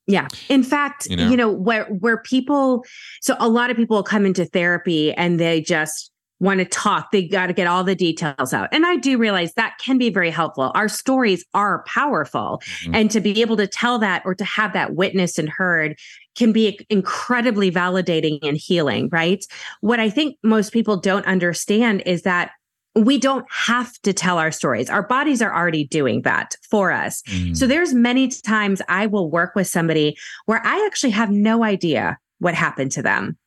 [0.07, 0.27] Yeah.
[0.49, 1.29] In fact, you know?
[1.29, 2.85] you know, where where people
[3.21, 7.11] so a lot of people come into therapy and they just want to talk.
[7.11, 8.69] They got to get all the details out.
[8.71, 10.71] And I do realize that can be very helpful.
[10.75, 12.61] Our stories are powerful.
[12.81, 12.95] Mm-hmm.
[12.95, 15.97] And to be able to tell that or to have that witnessed and heard
[16.35, 19.45] can be incredibly validating and healing, right?
[19.79, 22.51] What I think most people don't understand is that
[22.95, 24.89] we don't have to tell our stories.
[24.89, 27.21] Our bodies are already doing that for us.
[27.23, 27.55] Mm.
[27.55, 32.17] So there's many times I will work with somebody where I actually have no idea
[32.39, 33.37] what happened to them.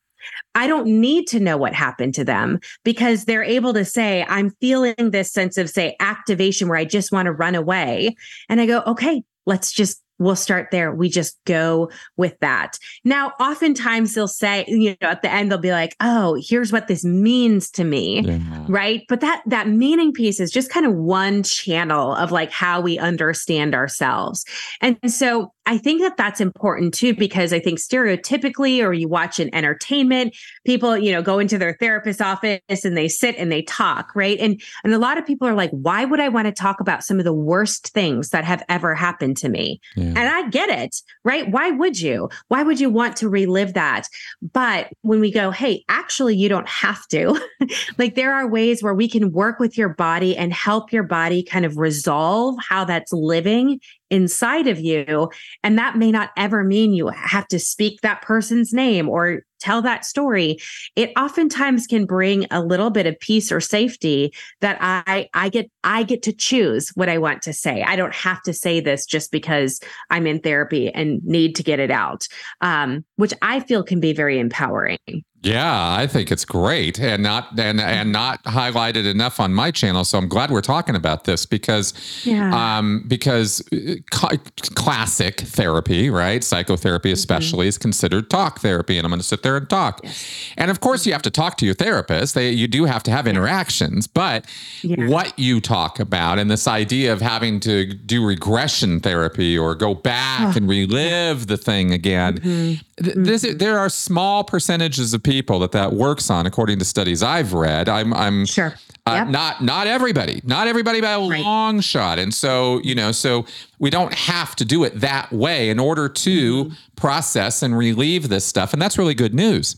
[0.54, 4.50] I don't need to know what happened to them because they're able to say, I'm
[4.60, 8.16] feeling this sense of, say, activation where I just want to run away.
[8.48, 10.92] And I go, okay, let's just we'll start there.
[10.92, 12.78] We just go with that.
[13.04, 16.88] Now, oftentimes they'll say, you know, at the end they'll be like, "Oh, here's what
[16.88, 18.66] this means to me." Yeah.
[18.68, 19.02] Right?
[19.08, 22.98] But that that meaning piece is just kind of one channel of like how we
[22.98, 24.44] understand ourselves.
[24.80, 29.38] And so I think that that's important too, because I think stereotypically, or you watch
[29.38, 33.60] an entertainment, people, you know, go into their therapist office and they sit and they
[33.60, 34.38] talk, right?
[34.40, 37.04] And and a lot of people are like, why would I want to talk about
[37.04, 39.78] some of the worst things that have ever happened to me?
[39.94, 40.07] Yeah.
[40.16, 41.50] And I get it, right?
[41.50, 42.28] Why would you?
[42.48, 44.08] Why would you want to relive that?
[44.52, 47.40] But when we go, hey, actually, you don't have to.
[47.98, 51.42] like there are ways where we can work with your body and help your body
[51.42, 55.30] kind of resolve how that's living inside of you.
[55.62, 59.82] And that may not ever mean you have to speak that person's name or tell
[59.82, 60.58] that story.
[60.96, 65.70] It oftentimes can bring a little bit of peace or safety that I I get
[65.84, 67.82] I get to choose what I want to say.
[67.82, 71.80] I don't have to say this just because I'm in therapy and need to get
[71.80, 72.26] it out,
[72.60, 75.24] um, which I feel can be very empowering.
[75.42, 80.04] Yeah, I think it's great and not and and not highlighted enough on my channel.
[80.04, 81.94] So I'm glad we're talking about this because
[82.26, 82.78] yeah.
[82.78, 84.36] um because uh,
[84.74, 86.42] classic therapy, right?
[86.42, 87.14] Psychotherapy mm-hmm.
[87.14, 87.68] especially mm-hmm.
[87.68, 90.00] is considered talk therapy and I'm going to sit there and talk.
[90.02, 90.52] Yes.
[90.56, 92.34] And of course you have to talk to your therapist.
[92.34, 94.44] They you do have to have interactions, but
[94.82, 95.06] yeah.
[95.06, 99.94] what you talk about and this idea of having to do regression therapy or go
[99.94, 100.58] back oh.
[100.58, 102.38] and relive the thing again.
[102.38, 103.58] Mm-hmm this, mm-hmm.
[103.58, 107.88] there are small percentages of people that that works on, according to studies I've read.
[107.88, 108.74] I'm, I'm sure.
[109.06, 109.28] Uh, yep.
[109.28, 111.42] Not not everybody, not everybody by a right.
[111.42, 113.44] long shot, and so you know, so
[113.78, 116.74] we don't have to do it that way in order to mm-hmm.
[116.96, 119.76] process and relieve this stuff, and that's really good news.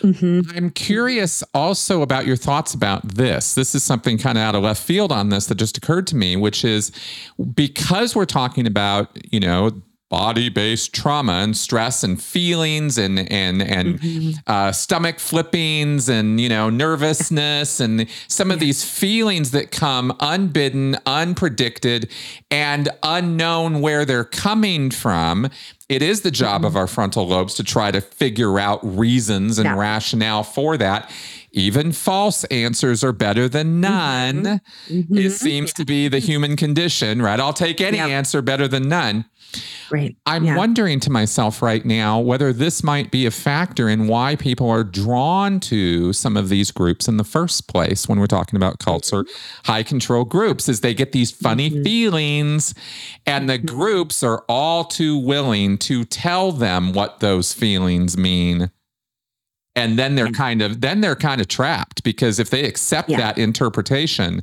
[0.00, 0.56] Mm-hmm.
[0.56, 3.54] I'm curious also about your thoughts about this.
[3.54, 6.16] This is something kind of out of left field on this that just occurred to
[6.16, 6.92] me, which is
[7.54, 9.72] because we're talking about, you know,
[10.08, 14.30] body-based trauma and stress and feelings and and and mm-hmm.
[14.46, 20.94] uh, stomach flippings and you know nervousness and some of these feelings that come unbidden,
[21.06, 22.10] unpredicted,
[22.50, 25.48] and unknown where they're coming from.
[25.88, 26.66] It is the job mm-hmm.
[26.66, 29.76] of our frontal lobes to try to figure out reasons and yeah.
[29.76, 31.10] rationale for that
[31.52, 34.42] even false answers are better than none.
[34.42, 34.94] Mm-hmm.
[34.94, 35.18] Mm-hmm.
[35.18, 35.74] It seems yeah.
[35.74, 37.40] to be the human condition, right?
[37.40, 39.24] I'll take any answer better than none.
[39.90, 40.16] Right.
[40.26, 40.56] I'm yeah.
[40.56, 44.84] wondering to myself right now whether this might be a factor in why people are
[44.84, 49.12] drawn to some of these groups in the first place when we're talking about cults
[49.12, 49.24] or
[49.64, 51.82] high control groups is they get these funny mm-hmm.
[51.82, 52.74] feelings
[53.26, 53.66] and the mm-hmm.
[53.66, 58.70] groups are all too willing to tell them what those feelings mean
[59.76, 63.18] and then they're kind of then they're kind of trapped because if they accept yeah.
[63.18, 64.42] that interpretation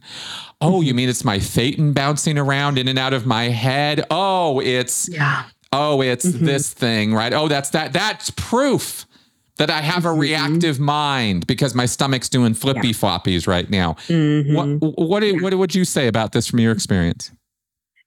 [0.61, 0.97] oh you mm-hmm.
[0.97, 5.43] mean it's my thetan bouncing around in and out of my head oh it's yeah
[5.71, 6.45] oh it's mm-hmm.
[6.45, 9.05] this thing right oh that's that that's proof
[9.57, 10.07] that I have mm-hmm.
[10.07, 12.93] a reactive mind because my stomach's doing flippy yeah.
[12.93, 13.93] floppies right now.
[14.07, 14.53] Mm-hmm.
[14.53, 15.41] What what, yeah.
[15.41, 17.31] what would you say about this from your experience?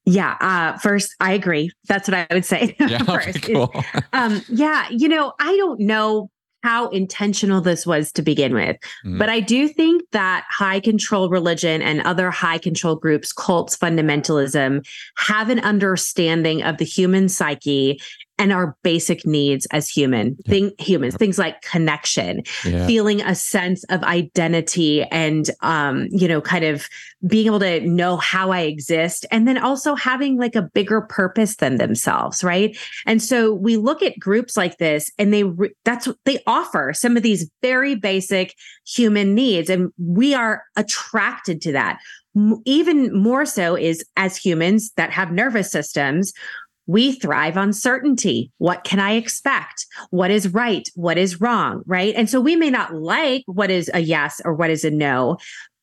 [0.04, 0.36] Yeah.
[0.40, 1.70] Uh, first, I agree.
[1.86, 2.76] That's what I would say.
[2.88, 3.02] Yeah.
[3.02, 3.28] first.
[3.28, 3.72] Okay, cool.
[4.12, 4.88] um, yeah.
[4.90, 6.30] You know, I don't know
[6.62, 8.76] how intentional this was to begin with.
[9.04, 9.18] Mm.
[9.18, 14.86] But I do think that high control religion and other high control groups, cults, fundamentalism,
[15.16, 18.00] have an understanding of the human psyche
[18.38, 20.50] and our basic needs as human yeah.
[20.50, 22.86] thing humans things like connection yeah.
[22.86, 26.88] feeling a sense of identity and um you know kind of
[27.26, 31.56] being able to know how i exist and then also having like a bigger purpose
[31.56, 36.06] than themselves right and so we look at groups like this and they re- that's
[36.06, 38.54] what they offer some of these very basic
[38.86, 41.98] human needs and we are attracted to that
[42.64, 46.32] even more so is as humans that have nervous systems
[46.88, 48.50] we thrive on certainty.
[48.56, 49.86] What can I expect?
[50.10, 50.88] What is right?
[50.94, 51.82] What is wrong?
[51.86, 52.14] Right.
[52.16, 55.36] And so we may not like what is a yes or what is a no,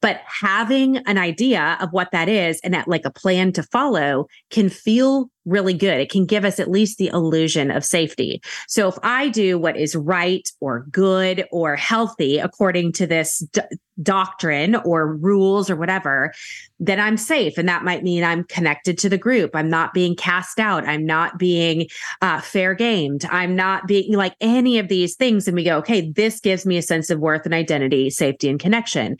[0.05, 4.27] But having an idea of what that is and that like a plan to follow
[4.51, 5.99] can feel really good.
[5.99, 8.39] It can give us at least the illusion of safety.
[8.67, 13.61] So if I do what is right or good or healthy according to this d-
[14.03, 16.33] doctrine or rules or whatever,
[16.79, 17.57] then I'm safe.
[17.57, 19.55] And that might mean I'm connected to the group.
[19.55, 20.87] I'm not being cast out.
[20.87, 21.87] I'm not being
[22.21, 23.25] uh, fair gamed.
[23.31, 25.47] I'm not being like any of these things.
[25.47, 28.59] And we go, okay, this gives me a sense of worth and identity, safety and
[28.59, 29.17] connection.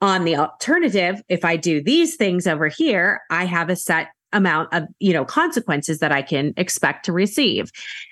[0.00, 4.72] On the alternative, if I do these things over here, I have a set amount
[4.74, 7.70] of you know consequences that i can expect to receive.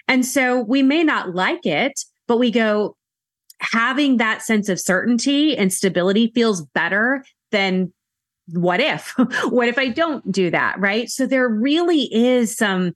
[0.09, 2.97] And so we may not like it but we go
[3.61, 7.93] having that sense of certainty and stability feels better than
[8.49, 9.15] what if?
[9.49, 11.09] What if i don't do that right?
[11.09, 12.95] So there really is some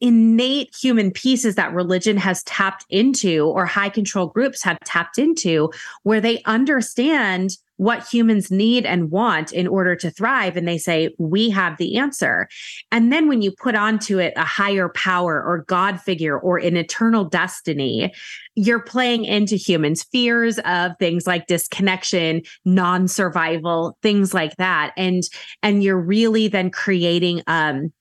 [0.00, 5.72] innate human pieces that religion has tapped into or high control groups have tapped into
[6.04, 10.56] where they understand what humans need and want in order to thrive.
[10.56, 12.48] And they say, we have the answer.
[12.92, 16.76] And then when you put onto it a higher power or God figure or an
[16.76, 18.12] eternal destiny,
[18.56, 24.92] you're playing into humans' fears of things like disconnection, non-survival, things like that.
[24.96, 25.22] And,
[25.62, 27.92] and you're really then creating, um,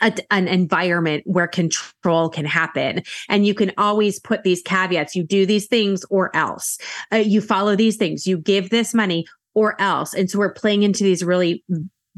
[0.00, 3.02] a, an environment where control can happen.
[3.28, 5.14] And you can always put these caveats.
[5.14, 6.78] You do these things or else.
[7.12, 8.26] Uh, you follow these things.
[8.26, 10.14] You give this money or else.
[10.14, 11.64] And so we're playing into these really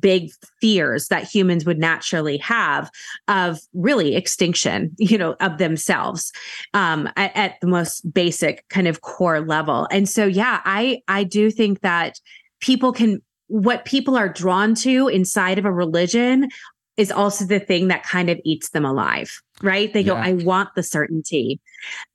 [0.01, 2.91] big fears that humans would naturally have
[3.29, 6.33] of really extinction you know of themselves
[6.75, 11.23] um at, at the most basic kind of core level and so yeah i i
[11.23, 12.19] do think that
[12.61, 16.49] people can what people are drawn to inside of a religion
[17.01, 19.91] is also the thing that kind of eats them alive, right?
[19.91, 21.59] They go, I want the certainty.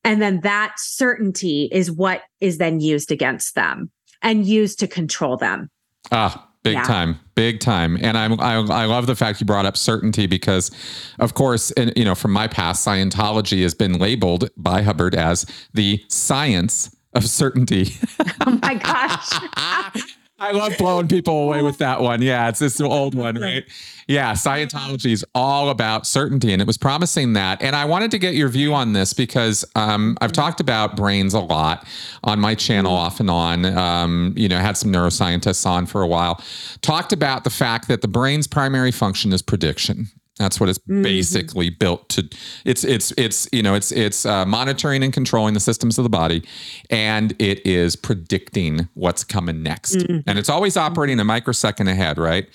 [0.03, 3.89] And then that certainty is what is then used against them
[4.21, 5.71] and used to control them.
[6.11, 6.83] Ah, big yeah.
[6.83, 7.97] time, big time.
[7.99, 10.69] And I, I, I love the fact you brought up certainty because,
[11.17, 15.47] of course, and you know, from my past, Scientology has been labeled by Hubbard as
[15.73, 17.95] the science of certainty.
[18.45, 20.05] oh my gosh.
[20.37, 22.21] I love blowing people away with that one.
[22.21, 23.63] Yeah, it's this old one, right?
[24.07, 27.61] Yeah, Scientology is all about certainty, and it was promising that.
[27.61, 31.33] And I wanted to get your view on this because um, I've talked about brains
[31.33, 31.87] a lot
[32.23, 33.05] on my channel, mm-hmm.
[33.05, 33.65] off and on.
[33.65, 36.43] Um, you know, had some neuroscientists on for a while.
[36.81, 40.07] Talked about the fact that the brain's primary function is prediction.
[40.37, 41.01] That's what it's mm-hmm.
[41.01, 42.29] basically built to.
[42.65, 46.09] It's it's it's you know it's it's uh, monitoring and controlling the systems of the
[46.09, 46.43] body,
[46.89, 49.95] and it is predicting what's coming next.
[49.95, 50.27] Mm-hmm.
[50.27, 52.49] And it's always operating a microsecond ahead, right?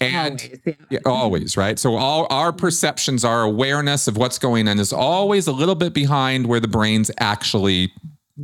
[0.00, 0.72] And always, yeah.
[0.90, 1.78] Yeah, always, right?
[1.78, 5.94] So all our perceptions, our awareness of what's going on, is always a little bit
[5.94, 7.92] behind where the brain's actually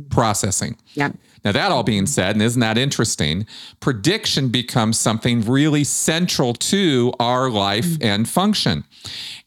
[0.09, 0.77] processing.
[0.93, 1.11] Yeah.
[1.47, 3.47] Now, that all being said, and isn't that interesting?
[3.79, 8.03] Prediction becomes something really central to our life mm-hmm.
[8.03, 8.83] and function.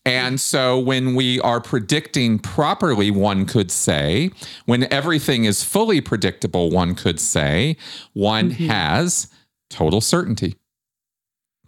[0.07, 4.31] And so, when we are predicting properly, one could say,
[4.65, 7.77] when everything is fully predictable, one could say,
[8.15, 8.69] one mm-hmm.
[8.69, 9.29] has
[9.69, 10.57] total certainty.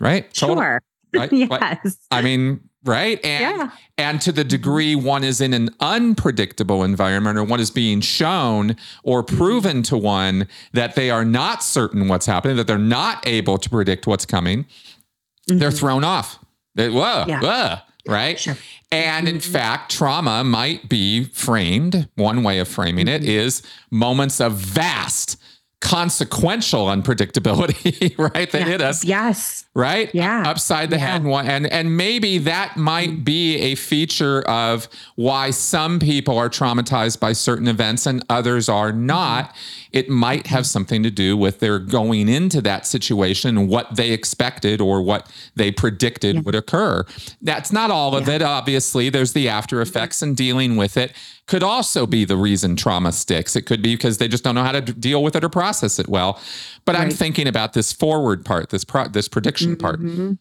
[0.01, 0.33] Right?
[0.33, 0.83] Total, sure.
[1.13, 1.31] Right?
[1.31, 1.99] yes.
[2.11, 3.71] I mean, right and yeah.
[3.97, 8.77] and to the degree one is in an unpredictable environment or one is being shown
[9.05, 13.59] or proven to one that they are not certain what's happening that they're not able
[13.59, 15.59] to predict what's coming mm-hmm.
[15.59, 16.39] they're thrown off
[16.75, 17.41] they, whoa, yeah.
[17.41, 17.77] whoa
[18.09, 18.57] right sure.
[18.91, 19.53] and in mm-hmm.
[19.53, 23.23] fact trauma might be framed one way of framing mm-hmm.
[23.23, 25.41] it is moments of vast
[25.83, 28.51] consequential unpredictability, right?
[28.53, 28.65] That yeah.
[28.65, 29.05] hit us.
[29.05, 29.67] Yes.
[29.75, 30.15] Right?
[30.15, 30.45] Yeah.
[30.47, 31.19] Upside the yeah.
[31.19, 31.27] head.
[31.27, 37.33] And, and maybe that might be a feature of why some people are traumatized by
[37.33, 39.51] certain events and others are not.
[39.51, 44.11] Mm-hmm it might have something to do with their going into that situation what they
[44.11, 46.41] expected or what they predicted yeah.
[46.43, 47.05] would occur.
[47.43, 48.35] That's not all of yeah.
[48.35, 49.11] it, obviously.
[49.11, 51.13] There's the after effects and dealing with it.
[51.47, 53.55] Could also be the reason trauma sticks.
[53.57, 55.99] It could be because they just don't know how to deal with it or process
[55.99, 56.41] it well.
[56.85, 57.03] But right.
[57.03, 59.81] I'm thinking about this forward part, this pro- this prediction mm-hmm.
[59.81, 60.39] part.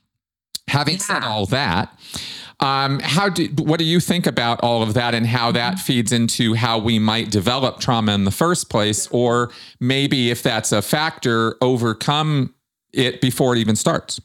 [0.71, 0.99] Having yeah.
[0.99, 1.97] said all that,
[2.61, 5.81] um, how do what do you think about all of that and how that mm-hmm.
[5.81, 10.71] feeds into how we might develop trauma in the first place, or maybe if that's
[10.71, 12.53] a factor, overcome
[12.93, 14.21] it before it even starts?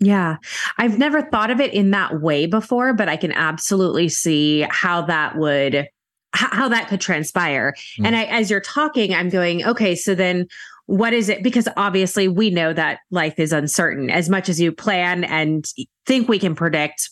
[0.00, 0.36] Yeah,
[0.78, 5.02] I've never thought of it in that way before, but I can absolutely see how
[5.02, 5.88] that would
[6.34, 7.74] how that could transpire.
[7.98, 8.06] Mm.
[8.06, 10.46] And I, as you're talking, I'm going, okay, so then
[10.86, 11.42] what is it?
[11.42, 14.10] Because obviously we know that life is uncertain.
[14.10, 15.64] As much as you plan and
[16.06, 17.10] think we can predict,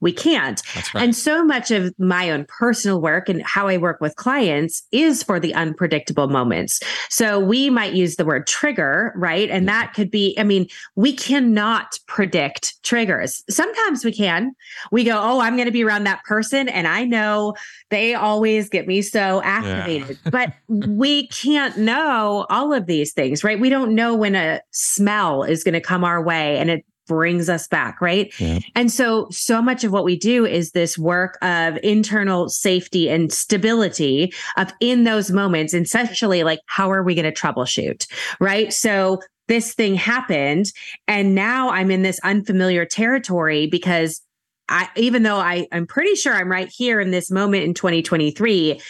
[0.00, 0.62] we can't.
[0.94, 1.04] Right.
[1.04, 5.22] And so much of my own personal work and how I work with clients is
[5.22, 6.80] for the unpredictable moments.
[7.08, 9.48] So we might use the word trigger, right?
[9.48, 13.42] And that could be, I mean, we cannot predict triggers.
[13.48, 14.54] Sometimes we can.
[14.92, 16.68] We go, oh, I'm going to be around that person.
[16.68, 17.54] And I know
[17.90, 20.18] they always get me so activated.
[20.24, 20.30] Yeah.
[20.30, 23.58] but we can't know all of these things, right?
[23.58, 27.48] We don't know when a smell is going to come our way and it brings
[27.48, 28.32] us back, right?
[28.38, 28.60] Yeah.
[28.74, 33.32] And so, so much of what we do is this work of internal safety and
[33.32, 38.06] stability of in those moments, essentially, like, how are we going to troubleshoot,
[38.40, 38.72] right?
[38.72, 40.66] So, this thing happened,
[41.06, 44.20] and now I'm in this unfamiliar territory because
[44.68, 48.80] I, even though I, I'm pretty sure I'm right here in this moment in 2023,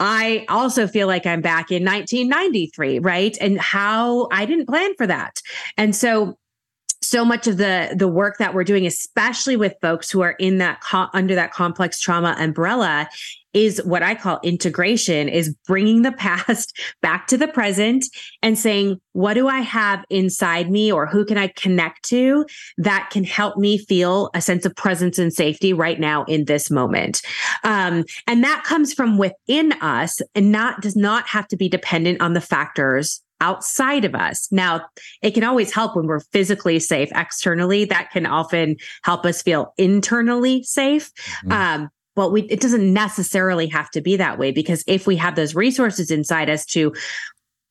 [0.00, 3.36] I also feel like I'm back in 1993, right?
[3.40, 5.40] And how I didn't plan for that.
[5.76, 6.36] And so
[7.12, 10.56] so much of the the work that we're doing especially with folks who are in
[10.58, 13.06] that co- under that complex trauma umbrella
[13.52, 18.06] is what I call integration is bringing the past back to the present
[18.42, 22.46] and saying what do I have inside me or who can I connect to
[22.78, 26.70] that can help me feel a sense of presence and safety right now in this
[26.70, 27.20] moment?
[27.62, 32.22] Um, and that comes from within us and not does not have to be dependent
[32.22, 34.50] on the factors outside of us.
[34.50, 34.86] Now,
[35.20, 37.84] it can always help when we're physically safe externally.
[37.84, 41.12] That can often help us feel internally safe.
[41.44, 41.52] Mm-hmm.
[41.52, 45.34] Um, but we, it doesn't necessarily have to be that way because if we have
[45.34, 46.92] those resources inside us to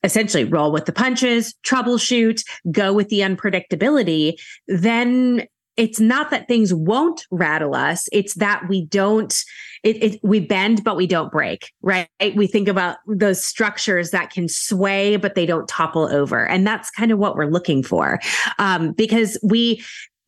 [0.04, 4.34] essentially roll with the punches, troubleshoot, go with the unpredictability,
[4.66, 5.46] then
[5.76, 9.44] it's not that things won't rattle us it's that we don't
[9.82, 14.30] it, it, we bend but we don't break right we think about those structures that
[14.30, 18.18] can sway but they don't topple over and that's kind of what we're looking for
[18.58, 19.82] um, because we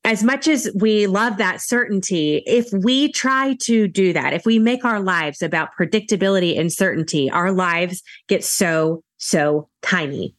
[0.04, 4.58] as much as we love that certainty, if we try to do that, if we
[4.58, 10.36] make our lives about predictability and certainty, our lives get so, so tiny.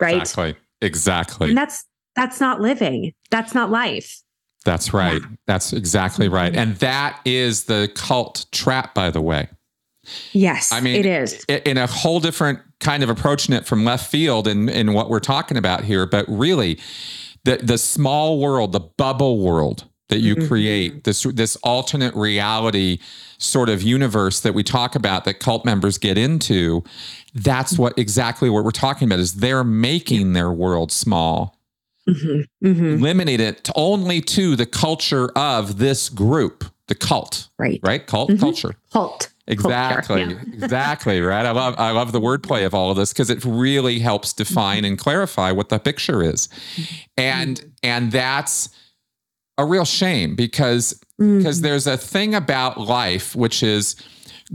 [0.00, 0.16] Right.
[0.16, 0.56] Exactly.
[0.82, 1.48] Exactly.
[1.48, 1.84] And that's
[2.16, 3.12] that's not living.
[3.30, 4.20] That's not life.
[4.64, 5.20] That's right.
[5.20, 5.28] Yeah.
[5.46, 6.52] That's exactly right.
[6.52, 6.60] Mm-hmm.
[6.60, 9.48] And that is the cult trap, by the way.
[10.32, 14.10] Yes, I mean, it is in a whole different kind of approaching it from left
[14.10, 16.04] field in, in what we're talking about here.
[16.04, 16.78] But really,
[17.44, 20.48] the the small world, the bubble world that you mm-hmm.
[20.48, 22.98] create, this this alternate reality
[23.38, 26.84] sort of universe that we talk about that cult members get into,
[27.34, 31.58] that's what exactly what we're talking about is they're making their world small
[32.08, 33.02] mm-hmm, mm-hmm.
[33.02, 37.48] limiting it to only to the culture of this group, the cult.
[37.58, 37.80] Right.
[37.82, 38.06] Right?
[38.06, 38.40] Cult mm-hmm.
[38.40, 38.74] culture.
[38.92, 39.30] Cult.
[39.46, 40.24] Exactly.
[40.24, 40.64] Culture, yeah.
[40.64, 41.20] exactly.
[41.20, 41.44] Right.
[41.44, 44.84] I love I love the wordplay of all of this because it really helps define
[44.86, 46.48] and clarify what the picture is.
[47.18, 47.68] And mm-hmm.
[47.82, 48.70] and that's
[49.58, 51.62] a real shame because because mm-hmm.
[51.62, 53.96] there's a thing about life which is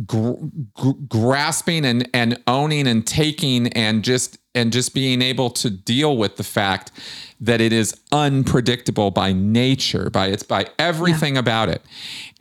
[0.08, 0.34] gr-
[0.74, 6.18] gr- grasping and and owning and taking and just and just being able to deal
[6.18, 6.92] with the fact
[7.40, 11.40] that it is unpredictable by nature, by it's by everything yeah.
[11.40, 11.82] about it.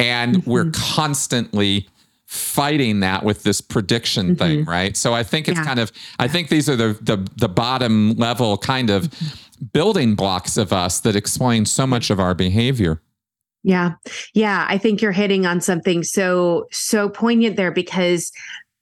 [0.01, 0.51] And mm-hmm.
[0.51, 1.89] we're constantly
[2.27, 4.35] fighting that with this prediction mm-hmm.
[4.35, 4.97] thing, right?
[4.97, 5.65] So I think it's yeah.
[5.65, 9.67] kind of I think these are the the the bottom level kind of mm-hmm.
[9.73, 13.01] building blocks of us that explain so much of our behavior.
[13.63, 13.95] Yeah.
[14.35, 18.33] Yeah, I think you're hitting on something so so poignant there because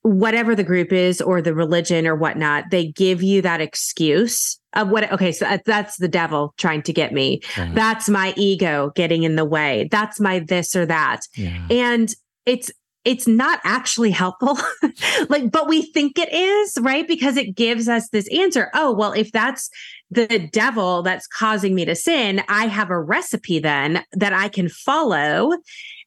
[0.06, 4.88] whatever the group is or the religion or whatnot, they give you that excuse of
[4.88, 7.40] what, okay, so uh, that's the devil trying to get me.
[7.56, 9.88] That's my ego getting in the way.
[9.90, 11.22] That's my this or that.
[11.34, 11.66] Yeah.
[11.70, 12.70] And it's,
[13.04, 14.56] it's not actually helpful.
[15.28, 17.08] like, but we think it is, right?
[17.08, 18.70] Because it gives us this answer.
[18.74, 19.70] Oh, well, if that's
[20.12, 24.68] the devil that's causing me to sin, I have a recipe then that I can
[24.68, 25.52] follow.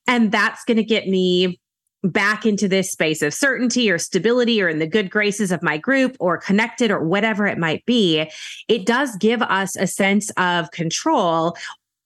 [0.08, 1.60] And that's going to get me
[2.04, 5.78] back into this space of certainty or stability or in the good graces of my
[5.78, 8.30] group or connected or whatever it might be,
[8.68, 11.56] it does give us a sense of control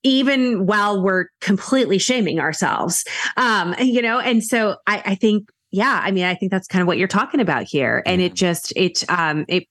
[0.02, 3.04] even while we're completely shaming ourselves.
[3.36, 6.82] Um you know and so i i think yeah i mean i think that's kind
[6.82, 8.02] of what you're talking about here.
[8.04, 9.66] And it just it um it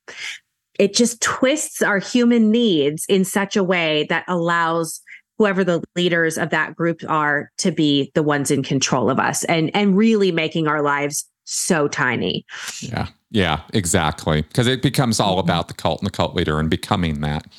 [0.79, 5.01] it just twists our human needs in such a way that allows
[5.43, 9.43] whoever the leaders of that group are to be the ones in control of us
[9.45, 12.45] and and really making our lives so tiny.
[12.79, 13.07] Yeah.
[13.31, 14.43] Yeah, exactly.
[14.43, 15.49] Because it becomes all mm-hmm.
[15.49, 17.49] about the cult and the cult leader and becoming that.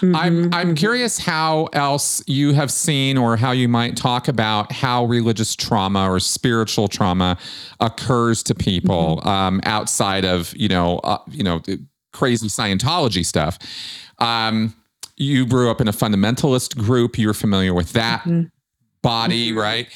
[0.00, 0.16] Mm-hmm.
[0.16, 5.04] I'm I'm curious how else you have seen or how you might talk about how
[5.04, 7.36] religious trauma or spiritual trauma
[7.78, 9.28] occurs to people mm-hmm.
[9.28, 11.60] um, outside of you know uh, you know
[12.12, 13.58] crazy Scientology stuff.
[14.18, 14.74] Um,
[15.22, 17.18] you grew up in a fundamentalist group.
[17.18, 18.20] You're familiar with that.
[18.20, 18.44] Mm-hmm.
[19.02, 19.58] body, mm-hmm.
[19.58, 19.88] right?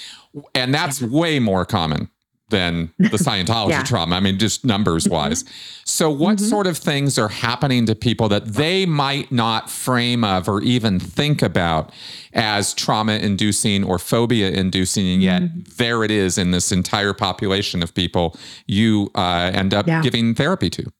[0.55, 2.11] And that's way more common
[2.49, 3.83] than the Scientology yeah.
[3.83, 4.17] trauma.
[4.17, 5.43] I mean, just numbers wise.
[5.43, 5.53] Mm-hmm.
[5.85, 6.47] So, what mm-hmm.
[6.47, 10.99] sort of things are happening to people that they might not frame of or even
[11.01, 11.93] think about
[12.33, 15.07] as trauma inducing or phobia inducing?
[15.07, 15.61] And yet, mm-hmm.
[15.77, 20.03] there it is in this entire population of people you uh, end up yeah.
[20.03, 20.93] giving therapy to.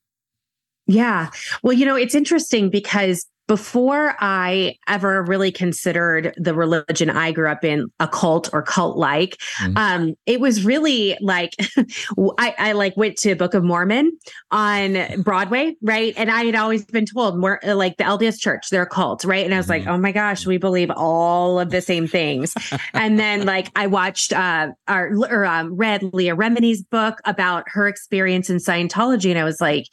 [0.87, 1.31] Yeah.
[1.63, 7.49] Well, you know, it's interesting because before I ever really considered the religion I grew
[7.49, 9.77] up in a cult or cult like, mm-hmm.
[9.77, 11.53] um, it was really like
[12.39, 14.19] I, I, like went to Book of Mormon
[14.51, 16.13] on Broadway, right?
[16.17, 19.45] And I had always been told more like the LDS Church, they're a cult, right?
[19.45, 19.87] And I was mm-hmm.
[19.87, 22.53] like, oh my gosh, we believe all of the same things.
[22.95, 27.87] and then like I watched uh, or, or um, read Leah Remini's book about her
[27.87, 29.87] experience in Scientology, and I was like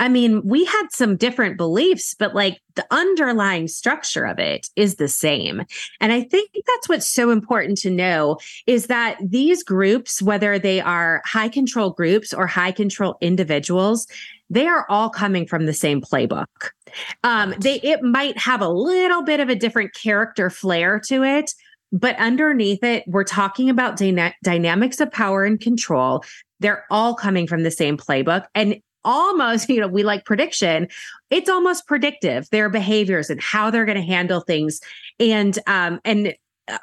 [0.00, 4.96] I mean, we had some different beliefs, but like the underlying structure of it is
[4.96, 5.62] the same.
[6.00, 10.80] And I think that's what's so important to know is that these groups, whether they
[10.80, 14.06] are high control groups or high control individuals,
[14.48, 16.46] they are all coming from the same playbook.
[17.22, 21.52] Um, they it might have a little bit of a different character flair to it,
[21.92, 26.24] but underneath it, we're talking about dyna- dynamics of power and control.
[26.58, 28.46] They're all coming from the same playbook.
[28.54, 30.88] And almost, you know, we like prediction.
[31.30, 34.80] It's almost predictive, their behaviors and how they're going to handle things.
[35.18, 36.34] And, um, and,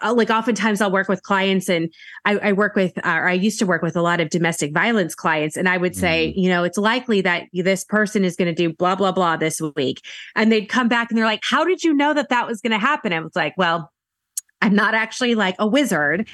[0.02, 1.94] uh, like oftentimes I'll work with clients and
[2.26, 4.74] I, I work with, uh, or I used to work with a lot of domestic
[4.74, 5.56] violence clients.
[5.56, 6.40] And I would say, mm-hmm.
[6.40, 9.62] you know, it's likely that this person is going to do blah, blah, blah this
[9.76, 10.02] week.
[10.36, 12.72] And they'd come back and they're like, how did you know that that was going
[12.72, 13.14] to happen?
[13.14, 13.92] I was like, well,
[14.62, 16.28] I'm not actually like a wizard.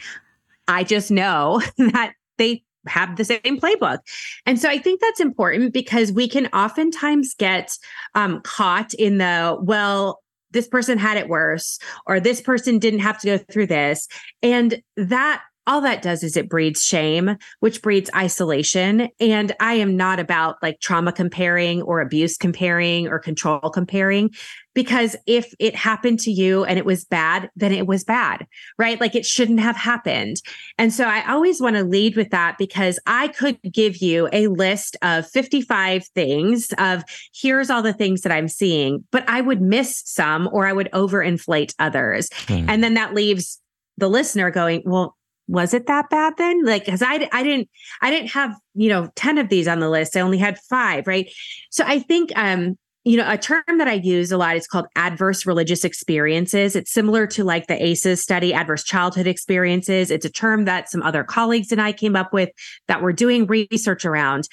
[0.68, 4.00] I just know that they have the same playbook.
[4.46, 7.78] And so I think that's important because we can oftentimes get
[8.16, 10.22] um, caught in the, well,
[10.52, 14.08] this person had it worse, or this person didn't have to go through this.
[14.44, 19.10] And that all that does is it breeds shame, which breeds isolation.
[19.20, 24.32] And I am not about like trauma comparing or abuse comparing or control comparing,
[24.74, 28.46] because if it happened to you and it was bad, then it was bad,
[28.78, 29.00] right?
[29.00, 30.38] Like it shouldn't have happened.
[30.78, 34.48] And so I always want to lead with that because I could give you a
[34.48, 37.04] list of 55 things of
[37.34, 40.90] here's all the things that I'm seeing, but I would miss some or I would
[40.92, 42.30] overinflate others.
[42.48, 42.66] Mm.
[42.68, 43.60] And then that leaves
[43.98, 45.16] the listener going, well,
[45.48, 46.64] was it that bad then?
[46.64, 47.70] Like because i i didn't
[48.02, 50.16] i didn't have you know 10 of these on the list.
[50.16, 51.32] I only had five right?
[51.70, 54.86] So i think um you know, a term that I use a lot is called
[54.96, 56.76] adverse religious experiences.
[56.76, 60.10] It's similar to like the ACEs study, adverse childhood experiences.
[60.10, 62.50] It's a term that some other colleagues and I came up with
[62.88, 64.48] that we're doing research around.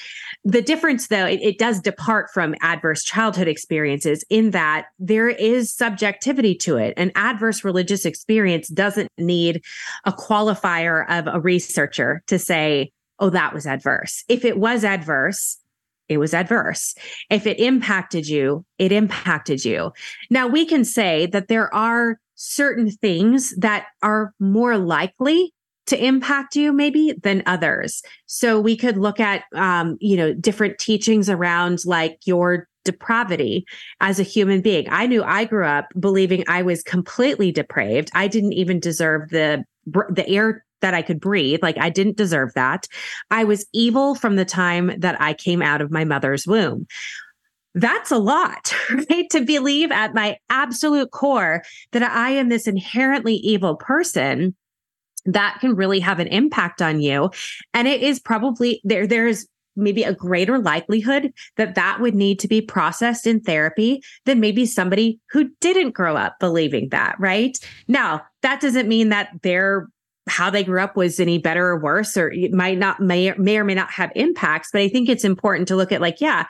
[0.44, 5.72] The difference, though, it, it does depart from adverse childhood experiences in that there is
[5.72, 6.94] subjectivity to it.
[6.96, 9.62] An adverse religious experience doesn't need
[10.04, 12.90] a qualifier of a researcher to say,
[13.20, 14.24] oh, that was adverse.
[14.28, 15.58] If it was adverse,
[16.10, 16.94] it was adverse.
[17.30, 19.92] If it impacted you, it impacted you.
[20.28, 25.54] Now, we can say that there are certain things that are more likely
[25.86, 28.02] to impact you maybe than others.
[28.26, 33.64] So we could look at, um, you know, different teachings around like your depravity
[34.00, 34.86] as a human being.
[34.90, 38.10] I knew I grew up believing I was completely depraved.
[38.14, 41.60] I didn't even deserve the the air that I could breathe.
[41.62, 42.86] Like I didn't deserve that.
[43.30, 46.86] I was evil from the time that I came out of my mother's womb.
[47.74, 48.74] That's a lot,
[49.10, 49.30] right?
[49.30, 51.62] To believe at my absolute core
[51.92, 54.54] that I am this inherently evil person
[55.26, 57.30] that can really have an impact on you.
[57.74, 62.48] And it is probably there, there's maybe a greater likelihood that that would need to
[62.48, 67.58] be processed in therapy than maybe somebody who didn't grow up believing that, right?
[67.88, 69.88] Now, that doesn't mean that they're
[70.30, 73.58] how they grew up was any better or worse, or it might not may, may
[73.58, 74.70] or may not have impacts.
[74.72, 76.46] But I think it's important to look at like, yeah,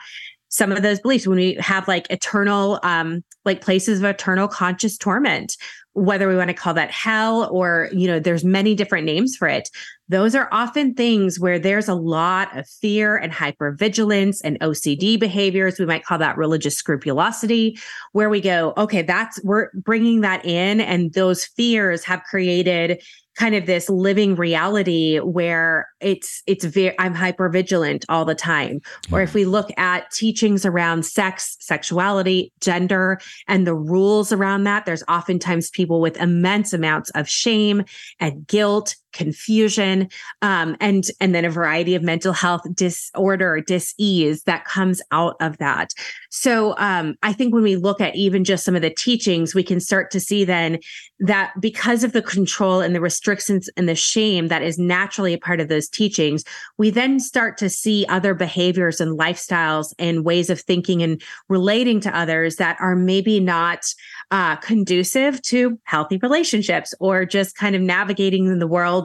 [0.49, 4.97] some of those beliefs when we have like eternal, um, like places of eternal conscious
[4.97, 5.55] torment,
[5.93, 9.47] whether we want to call that hell or, you know, there's many different names for
[9.47, 9.69] it.
[10.09, 15.79] Those are often things where there's a lot of fear and hypervigilance and OCD behaviors.
[15.79, 17.77] We might call that religious scrupulosity,
[18.11, 20.81] where we go, okay, that's, we're bringing that in.
[20.81, 23.01] And those fears have created
[23.41, 28.79] kind of this living reality where it's it's very i'm hyper vigilant all the time
[28.79, 29.15] mm-hmm.
[29.15, 34.85] or if we look at teachings around sex sexuality gender and the rules around that
[34.85, 37.83] there's oftentimes people with immense amounts of shame
[38.19, 40.09] and guilt confusion,
[40.41, 45.57] um, and and then a variety of mental health disorder, dis-ease that comes out of
[45.57, 45.93] that.
[46.29, 49.63] So um, I think when we look at even just some of the teachings, we
[49.63, 50.79] can start to see then
[51.19, 55.37] that because of the control and the restrictions and the shame that is naturally a
[55.37, 56.43] part of those teachings,
[56.77, 61.99] we then start to see other behaviors and lifestyles and ways of thinking and relating
[61.99, 63.85] to others that are maybe not
[64.31, 69.00] uh, conducive to healthy relationships or just kind of navigating in the world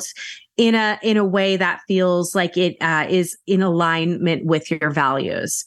[0.56, 4.90] in a in a way that feels like it uh, is in alignment with your
[4.90, 5.66] values.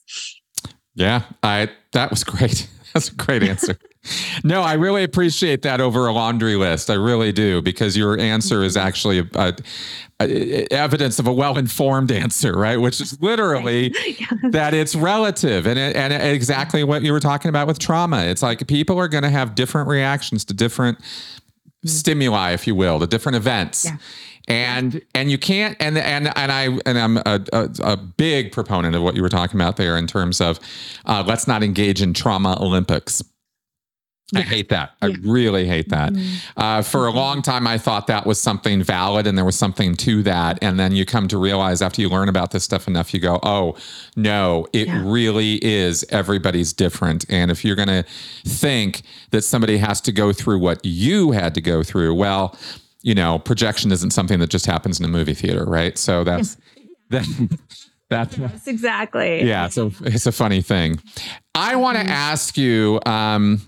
[0.96, 2.68] Yeah, I that was great.
[2.94, 3.78] That's a great answer.
[4.44, 6.90] no, I really appreciate that over a laundry list.
[6.90, 9.56] I really do because your answer is actually a, a,
[10.20, 12.78] a evidence of a well-informed answer, right?
[12.78, 14.34] Which is literally yes.
[14.52, 18.24] that it's relative and it, and exactly what you were talking about with trauma.
[18.24, 21.00] It's like people are going to have different reactions to different.
[21.86, 23.86] Stimuli, if you will, the different events.
[23.86, 23.98] Yeah
[24.50, 28.96] and and you can't and and and I and I'm a, a, a, big proponent
[28.96, 30.60] of what you were talking about there in terms of
[31.06, 33.24] uh, let's not engage in trauma Olympics.
[34.32, 34.40] Yeah.
[34.40, 34.94] I hate that.
[35.02, 35.10] Yeah.
[35.10, 36.14] I really hate that.
[36.14, 36.60] Mm-hmm.
[36.60, 39.96] Uh, for a long time, I thought that was something valid and there was something
[39.96, 40.60] to that.
[40.62, 43.40] And then you come to realize after you learn about this stuff enough, you go,
[43.44, 43.76] oh,
[44.16, 45.02] no, it yeah.
[45.04, 46.06] really is.
[46.10, 47.26] Everybody's different.
[47.30, 48.06] And if you're going to
[48.46, 49.02] think
[49.32, 52.56] that somebody has to go through what you had to go through, well,
[53.02, 55.98] you know, projection isn't something that just happens in a movie theater, right?
[55.98, 56.58] So that's
[57.10, 57.26] that.
[58.10, 59.44] That's yes, exactly.
[59.44, 61.00] Yeah, so it's a funny thing.
[61.54, 62.12] I want to mm-hmm.
[62.12, 63.00] ask you.
[63.06, 63.62] Um,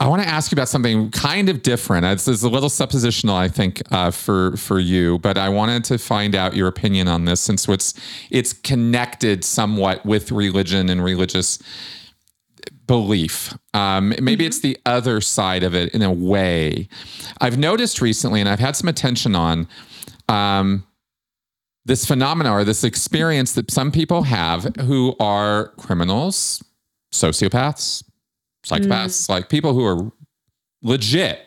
[0.00, 2.04] I want to ask you about something kind of different.
[2.04, 5.98] It's, it's a little suppositional, I think, uh, for for you, but I wanted to
[5.98, 7.94] find out your opinion on this since it's
[8.30, 11.60] it's connected somewhat with religion and religious
[12.86, 13.54] belief.
[13.72, 14.42] Um, maybe mm-hmm.
[14.42, 16.88] it's the other side of it in a way.
[17.40, 19.68] I've noticed recently, and I've had some attention on
[20.28, 20.84] um,
[21.84, 26.62] this phenomena or this experience that some people have who are criminals,
[27.12, 28.02] sociopaths,
[28.64, 29.28] psychopaths, mm.
[29.28, 30.12] like people who are
[30.82, 31.46] legit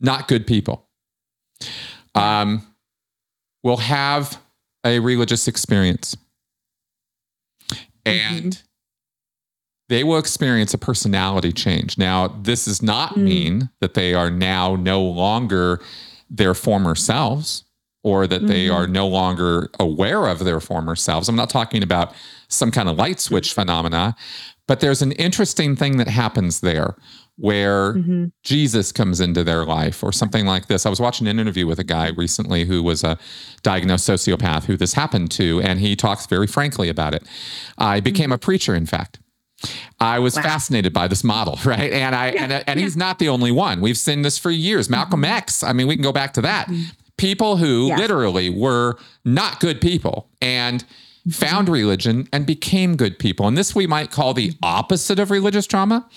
[0.00, 0.88] not good people,
[2.14, 2.64] um,
[3.62, 4.40] will have
[4.84, 6.16] a religious experience.
[7.72, 7.82] Mm-hmm.
[8.06, 8.64] And mm-hmm
[9.88, 11.96] they will experience a personality change.
[11.96, 13.22] Now, this does not mm.
[13.22, 15.80] mean that they are now no longer
[16.30, 17.64] their former selves
[18.04, 18.48] or that mm-hmm.
[18.48, 21.28] they are no longer aware of their former selves.
[21.28, 22.12] I'm not talking about
[22.48, 23.62] some kind of light switch mm-hmm.
[23.62, 24.14] phenomena,
[24.68, 26.94] but there's an interesting thing that happens there
[27.36, 28.26] where mm-hmm.
[28.42, 30.84] Jesus comes into their life or something like this.
[30.84, 33.18] I was watching an interview with a guy recently who was a
[33.62, 37.24] diagnosed sociopath who this happened to, and he talks very frankly about it.
[37.78, 38.32] I became mm-hmm.
[38.32, 39.20] a preacher, in fact.
[39.98, 40.42] I was wow.
[40.42, 41.92] fascinated by this model, right?
[41.92, 42.84] And I yeah, and, and yeah.
[42.84, 43.80] he's not the only one.
[43.80, 44.90] We've seen this for years.
[44.90, 45.32] Malcolm mm-hmm.
[45.32, 45.62] X.
[45.62, 46.68] I mean, we can go back to that.
[46.68, 46.90] Mm-hmm.
[47.16, 47.96] People who yeah.
[47.96, 50.92] literally were not good people and mm-hmm.
[51.30, 53.46] Found religion and became good people.
[53.46, 56.08] And this we might call the opposite of religious trauma.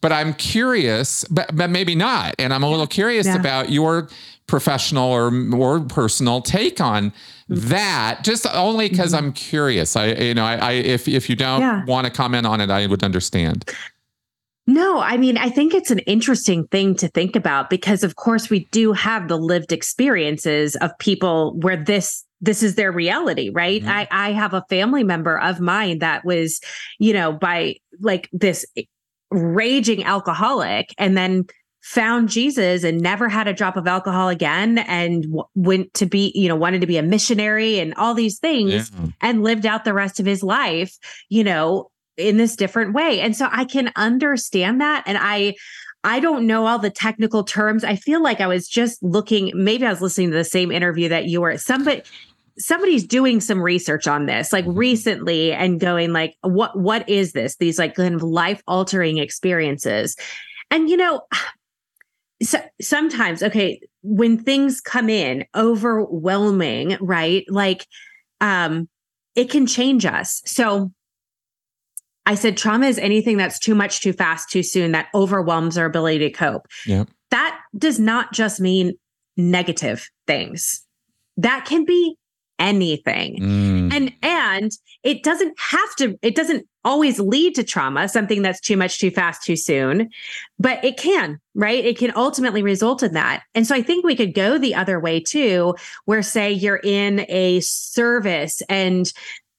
[0.00, 2.34] But I'm curious, but, but maybe not.
[2.38, 4.08] And I'm a little curious about your
[4.46, 7.12] professional or more personal take on
[7.48, 9.26] that just only because mm-hmm.
[9.26, 11.84] i'm curious i you know i, I if if you don't yeah.
[11.86, 13.64] want to comment on it i would understand
[14.66, 18.48] no, I mean, I think it's an interesting thing to think about because of course
[18.48, 23.80] we do have the lived experiences of people where this this is their reality, right?
[23.80, 23.90] Mm-hmm.
[23.90, 26.60] I I have a family member of mine that was,
[26.98, 28.66] you know, by like this
[29.30, 31.46] raging alcoholic and then
[31.82, 36.32] found Jesus and never had a drop of alcohol again and w- went to be,
[36.34, 39.06] you know, wanted to be a missionary and all these things yeah.
[39.20, 40.96] and lived out the rest of his life,
[41.28, 43.20] you know, in this different way.
[43.20, 45.54] And so I can understand that and I
[46.06, 47.82] I don't know all the technical terms.
[47.82, 51.08] I feel like I was just looking maybe I was listening to the same interview
[51.08, 52.02] that you were somebody
[52.58, 54.78] somebody's doing some research on this like mm-hmm.
[54.78, 57.56] recently and going like what what is this?
[57.56, 60.16] These like kind of life altering experiences.
[60.70, 61.22] And you know
[62.42, 67.86] so, sometimes okay when things come in overwhelming right like
[68.40, 68.88] um
[69.34, 70.42] it can change us.
[70.44, 70.92] So
[72.26, 75.86] i said trauma is anything that's too much too fast too soon that overwhelms our
[75.86, 76.66] ability to cope.
[76.86, 78.92] Yeah that does not just mean
[79.36, 80.86] negative things.
[81.36, 82.16] That can be
[82.58, 83.92] anything mm.
[83.92, 88.76] and and it doesn't have to it doesn't always lead to trauma something that's too
[88.76, 90.08] much too fast too soon
[90.58, 94.14] but it can right it can ultimately result in that and so i think we
[94.14, 95.74] could go the other way too
[96.04, 99.12] where say you're in a service and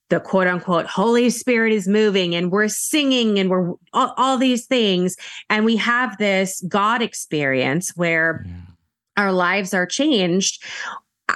[0.10, 4.66] the quote unquote Holy Spirit is moving and we're singing and we're all, all these
[4.66, 5.16] things.
[5.50, 8.54] And we have this God experience where yeah.
[9.18, 10.64] our lives are changed.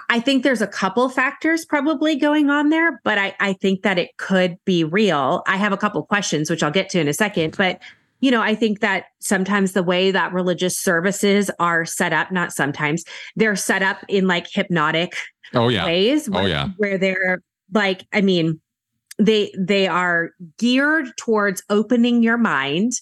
[0.09, 3.99] I think there's a couple factors probably going on there, but I, I think that
[3.99, 5.43] it could be real.
[5.45, 7.55] I have a couple questions, which I'll get to in a second.
[7.55, 7.79] But,
[8.19, 12.51] you know, I think that sometimes the way that religious services are set up, not
[12.51, 13.05] sometimes,
[13.35, 15.15] they're set up in like hypnotic
[15.53, 15.85] oh, yeah.
[15.85, 16.27] ways.
[16.27, 16.67] Oh, where, oh, yeah.
[16.77, 18.59] Where they're like, I mean,
[19.19, 22.93] they they are geared towards opening your mind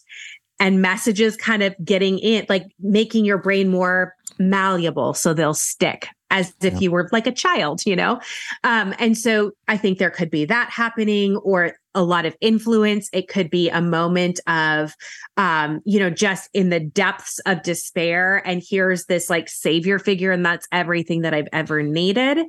[0.60, 6.10] and messages kind of getting in, like making your brain more malleable so they'll stick
[6.30, 6.80] as if yeah.
[6.80, 8.20] you were like a child, you know?
[8.64, 13.10] Um, and so I think there could be that happening or a lot of influence.
[13.14, 14.94] It could be a moment of,
[15.38, 18.42] um, you know, just in the depths of despair.
[18.46, 22.40] And here's this like savior figure, and that's everything that I've ever needed.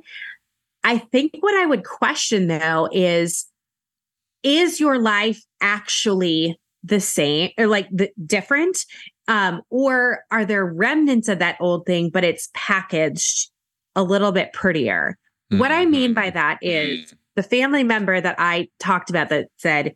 [0.83, 3.45] I think what I would question though is,
[4.43, 8.77] is your life actually the same or like the different?
[9.27, 13.51] Um, or are there remnants of that old thing, but it's packaged
[13.99, 15.17] a little bit prettier.
[15.51, 15.59] Mm-hmm.
[15.59, 16.35] What I mean by mm-hmm.
[16.35, 17.15] that is mm-hmm.
[17.35, 19.93] the family member that I talked about that said,